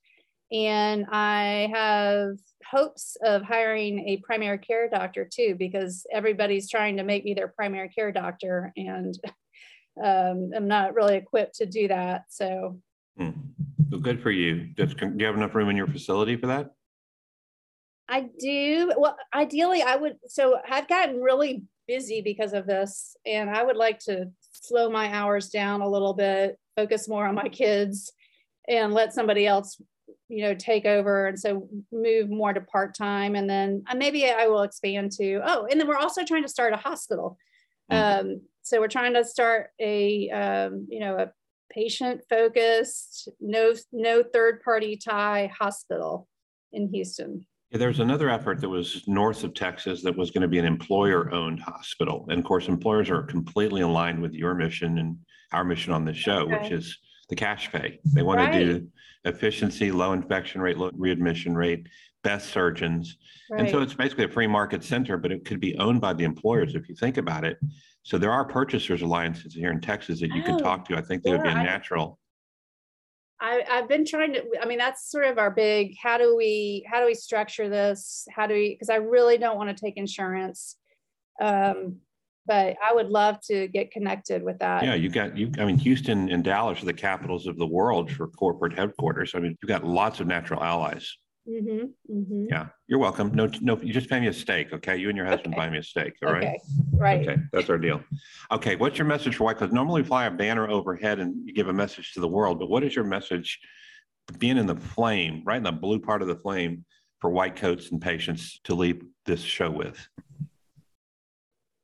And 0.52 1.06
I 1.10 1.70
have 1.74 2.38
hopes 2.70 3.18
of 3.24 3.42
hiring 3.44 4.08
a 4.08 4.18
primary 4.18 4.58
care 4.58 4.90
doctor 4.90 5.28
too, 5.32 5.56
because 5.58 6.06
everybody's 6.12 6.70
trying 6.70 6.98
to 6.98 7.04
make 7.04 7.24
me 7.24 7.34
their 7.34 7.48
primary 7.48 7.90
care 7.90 8.12
doctor. 8.12 8.74
And 8.76 9.16
um, 10.04 10.52
I'm 10.56 10.68
not 10.68 10.94
really 10.94 11.16
equipped 11.16 11.56
to 11.56 11.66
do 11.66 11.88
that. 11.88 12.26
So, 12.30 12.80
hmm. 13.18 13.32
well, 13.90 14.02
good 14.02 14.22
for 14.22 14.32
you. 14.32 14.74
do 14.76 14.88
you 15.18 15.26
have 15.26 15.36
enough 15.36 15.56
room 15.56 15.70
in 15.70 15.78
your 15.78 15.88
facility 15.88 16.36
for 16.36 16.48
that? 16.48 16.72
I 18.12 18.30
do. 18.40 18.92
Well, 18.98 19.16
ideally, 19.34 19.82
I 19.82 19.96
would. 19.96 20.18
So 20.28 20.58
I've 20.70 20.90
gotten 20.90 21.22
really 21.22 21.64
busy 21.88 22.22
because 22.22 22.52
of 22.52 22.68
this, 22.68 23.16
and 23.26 23.50
I 23.50 23.64
would 23.64 23.78
like 23.78 24.00
to 24.00 24.30
slow 24.52 24.90
my 24.90 25.14
hours 25.14 25.50
down 25.50 25.80
a 25.82 25.90
little 25.90 26.14
bit, 26.14 26.60
focus 26.76 27.08
more 27.08 27.26
on 27.26 27.36
my 27.36 27.48
kids, 27.48 28.12
and 28.68 28.94
let 28.94 29.14
somebody 29.14 29.48
else 29.48 29.82
you 30.28 30.44
know 30.44 30.54
take 30.54 30.86
over 30.86 31.28
and 31.28 31.40
so 31.40 31.68
move 31.92 32.30
more 32.30 32.54
to 32.54 32.62
part-time 32.62 33.36
and 33.36 33.50
then 33.50 33.84
uh, 33.90 33.96
maybe 33.96 34.30
i 34.30 34.48
will 34.48 34.64
expand 34.64 35.12
to 35.12 35.42
oh 35.44 35.68
and 35.70 35.80
then 35.80 35.88
we're 35.88 35.98
also 35.98 36.24
trying 36.24 36.44
to 36.44 36.50
start 36.50 36.74
a 36.74 36.78
hospital 36.78 37.38
mm-hmm. 37.92 38.28
um, 38.30 38.42
so 38.62 38.80
we're 38.80 38.88
trying 38.88 39.14
to 39.14 39.24
start 39.24 39.70
a 39.80 40.30
um, 40.30 40.88
you 40.90 41.00
know 41.00 41.18
a 41.18 41.32
patient 41.72 42.22
focused 42.30 43.30
no 43.40 43.74
no 43.92 44.24
third 44.24 44.62
party 44.64 44.98
tie 44.98 45.52
hospital 45.58 46.28
in 46.72 46.88
houston 46.88 47.46
yeah, 47.72 47.78
there's 47.78 48.02
another 48.02 48.30
effort 48.30 48.60
that 48.60 48.68
was 48.68 49.02
north 49.08 49.46
of 49.46 49.54
Texas 49.54 50.04
that 50.04 50.18
was 50.18 50.30
going 50.30 50.42
to 50.42 50.48
be 50.50 50.60
an 50.60 50.66
employer 50.66 51.34
owned 51.34 51.62
hospital. 51.62 52.26
And 52.30 52.38
of 52.38 52.44
course, 52.44 52.68
employers 52.68 53.10
are 53.10 53.24
completely 53.24 53.80
aligned 53.80 54.22
with 54.22 54.34
your 54.34 54.56
mission 54.56 54.98
and 54.98 55.16
our 55.54 55.64
mission 55.64 55.94
on 55.94 56.04
this 56.04 56.18
show, 56.18 56.40
okay. 56.42 56.58
which 56.58 56.72
is 56.74 56.98
the 57.32 57.36
cash 57.36 57.72
pay. 57.72 58.00
They 58.04 58.22
want 58.22 58.40
right. 58.40 58.52
to 58.52 58.66
do 58.66 58.88
efficiency, 59.24 59.90
low 59.90 60.12
infection 60.12 60.62
rate, 60.62 60.78
low 60.78 60.92
readmission 60.94 61.56
rate, 61.56 61.88
best 62.24 62.50
surgeons. 62.50 63.18
Right. 63.50 63.62
And 63.62 63.70
so 63.70 63.82
it's 63.82 63.94
basically 63.94 64.26
a 64.26 64.30
free 64.30 64.48
market 64.48 64.84
center, 64.84 65.18
but 65.18 65.32
it 65.32 65.46
could 65.46 65.62
be 65.62 65.76
owned 65.78 66.02
by 66.02 66.14
the 66.14 66.26
employers 66.26 66.76
if 66.76 66.90
you 66.90 66.96
think 66.96 67.18
about 67.18 67.46
it. 67.46 67.58
So 68.04 68.18
there 68.18 68.32
are 68.32 68.44
purchasers 68.44 69.02
alliances 69.02 69.54
here 69.54 69.72
in 69.72 69.80
Texas 69.80 70.20
that 70.20 70.30
you 70.32 70.42
oh, 70.44 70.46
can 70.46 70.58
talk 70.60 70.86
to. 70.90 70.98
I 70.98 71.02
think 71.02 71.24
they 71.24 71.32
would 71.32 71.42
be 71.42 71.50
a 71.50 71.54
natural. 71.54 72.20
I, 73.40 73.64
I've 73.72 73.88
been 73.88 74.06
trying 74.06 74.34
to, 74.34 74.44
I 74.62 74.66
mean, 74.66 74.78
that's 74.78 75.10
sort 75.10 75.26
of 75.26 75.38
our 75.38 75.52
big, 75.52 75.96
how 76.02 76.18
do 76.18 76.36
we, 76.36 76.86
how 76.92 77.00
do 77.00 77.06
we 77.06 77.16
structure 77.16 77.70
this? 77.70 78.28
How 78.36 78.46
do 78.46 78.56
we, 78.56 78.76
because 78.76 78.90
I 78.90 78.96
really 78.96 79.38
don't 79.38 79.58
want 79.58 79.76
to 79.76 79.82
take 79.82 79.96
insurance. 79.96 80.76
Um, 81.42 82.02
but 82.46 82.76
I 82.84 82.94
would 82.94 83.10
love 83.10 83.40
to 83.48 83.68
get 83.68 83.92
connected 83.92 84.44
with 84.44 84.60
that. 84.60 84.84
Yeah, 84.84 84.96
you 84.96 85.10
got, 85.10 85.38
you, 85.38 85.52
I 85.60 85.66
mean, 85.66 85.78
Houston 85.78 86.30
and 86.30 86.44
Dallas 86.44 86.82
are 86.82 86.86
the 86.86 86.94
capitals 86.94 87.48
of 87.48 87.58
the 87.58 87.68
world 87.68 88.12
for 88.12 88.28
corporate 88.28 88.74
headquarters. 88.74 89.34
I 89.36 89.40
mean, 89.40 89.58
you've 89.62 89.70
got 89.70 89.86
lots 89.86 90.20
of 90.20 90.28
natural 90.28 90.64
allies. 90.64 91.16
hmm 91.46 91.86
hmm 92.08 92.46
Yeah, 92.50 92.68
you're 92.88 93.00
welcome. 93.00 93.34
No, 93.34 93.50
no, 93.62 93.80
you 93.82 93.94
just 93.94 94.10
pay 94.10 94.20
me 94.20 94.28
a 94.28 94.34
steak, 94.34 94.74
okay? 94.74 94.98
You 94.98 95.10
and 95.10 95.18
your 95.18 95.28
husband 95.28 95.54
Okay. 95.54 95.62
buy 95.62 95.70
me 95.70 95.78
a 95.78 95.84
steak, 95.84 96.14
all 96.26 96.32
right? 96.32 96.44
Okay, 96.44 96.60
right. 96.94 97.22
Okay, 97.30 97.42
that's 97.54 97.70
our 97.70 97.78
deal. 97.78 98.02
Okay, 98.52 98.76
what's 98.76 98.98
your 98.98 99.08
message 99.08 99.36
for 99.36 99.44
white? 99.46 99.60
Because 99.60 99.74
normally 99.74 100.02
we 100.02 100.08
fly 100.08 100.26
a 100.26 100.32
banner 100.32 100.70
overhead 100.70 101.20
and 101.20 101.48
you 101.48 101.54
give 101.54 101.68
a 101.68 101.74
message 101.74 102.14
to 102.14 102.20
the 102.20 102.28
world, 102.28 102.60
but 102.60 102.70
what 102.70 102.84
is 102.84 102.96
your 102.96 103.06
message? 103.06 103.60
Being 104.38 104.58
in 104.58 104.66
the 104.66 104.76
flame, 104.76 105.44
right 105.46 105.58
in 105.58 105.64
the 105.64 105.72
blue 105.72 106.00
part 106.00 106.22
of 106.22 106.28
the 106.28 106.36
flame 106.36 106.86
for 107.20 107.30
white 107.30 107.56
coats 107.56 107.92
and 107.92 108.02
patients 108.02 108.60
to 108.64 108.74
leave 108.74 109.04
this 109.26 109.42
show 109.42 109.70
with? 109.70 110.08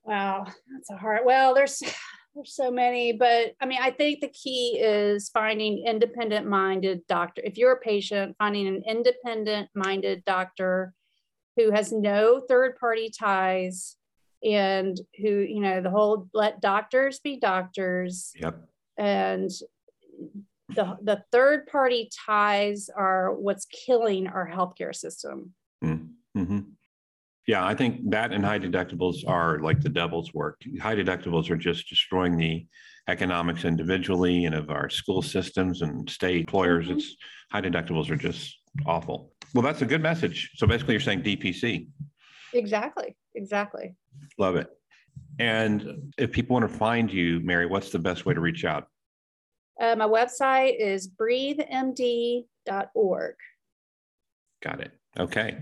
Wow, 0.08 0.46
that's 0.46 0.90
a 0.90 0.96
hard. 0.98 1.22
Well, 1.26 1.54
there's 1.54 1.80
there's 2.34 2.56
so 2.56 2.72
many, 2.72 3.12
but 3.12 3.54
I 3.60 3.66
mean, 3.66 3.80
I 3.82 3.92
think 3.92 4.22
the 4.22 4.30
key 4.30 4.80
is 4.80 5.30
finding 5.30 5.84
independent 5.86 6.48
minded 6.48 7.02
doctor. 7.08 7.42
If 7.44 7.58
you're 7.58 7.74
a 7.74 7.80
patient, 7.80 8.36
finding 8.40 8.68
an 8.68 8.84
independent 8.88 9.70
minded 9.76 10.24
doctor 10.24 10.94
who 11.58 11.72
has 11.72 11.92
no 11.92 12.40
third 12.48 12.78
party 12.80 13.10
ties 13.10 13.98
and 14.44 14.96
who, 15.20 15.40
you 15.40 15.60
know, 15.60 15.82
the 15.82 15.90
whole 15.90 16.30
let 16.34 16.62
doctors 16.62 17.20
be 17.20 17.38
doctors 17.38 18.32
Yep. 18.40 18.64
and 18.98 19.50
the 20.70 20.98
the 21.02 21.24
third 21.32 21.68
party 21.68 22.10
ties 22.26 22.90
are 22.96 23.34
what's 23.34 23.66
killing 23.66 24.28
our 24.28 24.50
healthcare 24.50 24.96
system. 24.96 25.54
hmm 25.84 26.60
Yeah, 27.48 27.66
I 27.66 27.74
think 27.74 28.12
that 28.12 28.32
and 28.34 28.46
high 28.46 28.60
deductibles 28.60 29.26
are 29.26 29.60
like 29.60 29.80
the 29.82 29.88
devil's 29.90 30.34
work. 30.34 30.62
High 30.82 30.96
deductibles 30.96 31.50
are 31.50 31.56
just 31.56 31.88
destroying 31.88 32.36
the 32.38 32.68
economics 33.08 33.64
individually 33.64 34.44
and 34.46 34.54
of 34.54 34.70
our 34.70 34.90
school 34.90 35.22
systems 35.22 35.82
and 35.82 36.10
state 36.10 36.42
employers. 36.42 36.88
Mhm. 36.88 36.98
It's 36.98 37.16
high 37.50 37.62
deductibles 37.62 38.10
are 38.10 38.18
just 38.18 38.60
awful. 38.86 39.32
Well, 39.54 39.64
that's 39.64 39.82
a 39.82 39.86
good 39.86 40.02
message. 40.02 40.52
So 40.56 40.68
basically 40.68 40.96
you're 40.96 41.02
saying 41.02 41.24
DPC. 41.24 41.88
Exactly. 42.54 43.16
Exactly. 43.34 43.96
Love 44.38 44.58
it. 44.58 44.70
And 45.40 46.14
if 46.18 46.34
people 46.34 46.56
want 46.56 46.70
to 46.70 46.78
find 46.78 47.10
you, 47.12 47.40
Mary, 47.40 47.66
what's 47.66 47.92
the 47.92 48.00
best 48.00 48.26
way 48.26 48.34
to 48.34 48.42
reach 48.42 48.66
out? 48.66 48.90
Uh, 49.80 49.96
my 49.96 50.08
website 50.08 50.76
is 50.78 51.08
breathemd.org. 51.08 53.36
Got 54.62 54.82
it. 54.82 54.92
Okay. 55.20 55.58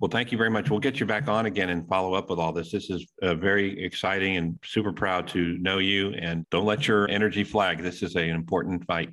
Well, 0.00 0.08
thank 0.08 0.30
you 0.30 0.38
very 0.38 0.50
much. 0.50 0.70
We'll 0.70 0.78
get 0.78 1.00
you 1.00 1.06
back 1.06 1.28
on 1.28 1.46
again 1.46 1.70
and 1.70 1.86
follow 1.88 2.14
up 2.14 2.30
with 2.30 2.38
all 2.38 2.52
this. 2.52 2.70
This 2.70 2.90
is 2.90 3.06
uh, 3.22 3.34
very 3.34 3.82
exciting 3.82 4.36
and 4.36 4.58
super 4.64 4.92
proud 4.92 5.26
to 5.28 5.58
know 5.58 5.78
you. 5.78 6.10
And 6.12 6.48
don't 6.50 6.64
let 6.64 6.86
your 6.86 7.08
energy 7.08 7.42
flag. 7.42 7.82
This 7.82 8.02
is 8.02 8.14
an 8.14 8.30
important 8.30 8.84
fight. 8.86 9.12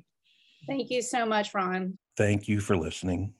Thank 0.68 0.90
you 0.90 1.02
so 1.02 1.26
much, 1.26 1.52
Ron. 1.52 1.98
Thank 2.16 2.46
you 2.46 2.60
for 2.60 2.76
listening. 2.76 3.34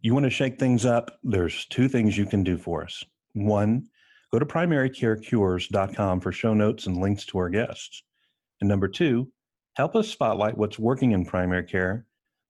You 0.00 0.14
want 0.14 0.24
to 0.24 0.30
shake 0.30 0.58
things 0.58 0.84
up? 0.84 1.18
There's 1.22 1.66
two 1.66 1.88
things 1.88 2.18
you 2.18 2.26
can 2.26 2.42
do 2.42 2.58
for 2.58 2.82
us. 2.82 3.04
One, 3.34 3.86
go 4.32 4.38
to 4.38 4.46
primarycarecures.com 4.46 6.20
for 6.20 6.32
show 6.32 6.54
notes 6.54 6.86
and 6.86 6.98
links 6.98 7.24
to 7.26 7.38
our 7.38 7.48
guests. 7.48 8.02
And 8.60 8.68
number 8.68 8.88
two, 8.88 9.30
help 9.74 9.94
us 9.96 10.08
spotlight 10.08 10.58
what's 10.58 10.78
working 10.78 11.12
in 11.12 11.24
primary 11.24 11.64
care 11.64 12.06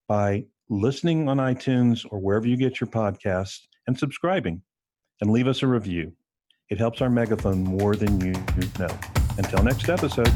by 0.09 0.45
listening 0.71 1.29
on 1.29 1.39
iTunes 1.39 2.07
or 2.11 2.19
wherever 2.19 2.47
you 2.47 2.57
get 2.57 2.81
your 2.81 2.89
podcasts 2.89 3.61
and 3.87 3.99
subscribing 3.99 4.63
and 5.21 5.31
leave 5.31 5.47
us 5.47 5.63
a 5.63 5.67
review. 5.67 6.13
It 6.71 6.79
helps 6.79 7.01
our 7.01 7.11
megaphone 7.11 7.63
more 7.63 7.95
than 7.95 8.21
you 8.21 8.33
know. 8.79 8.99
Until 9.37 9.63
next 9.63 9.89
episode. 9.89 10.33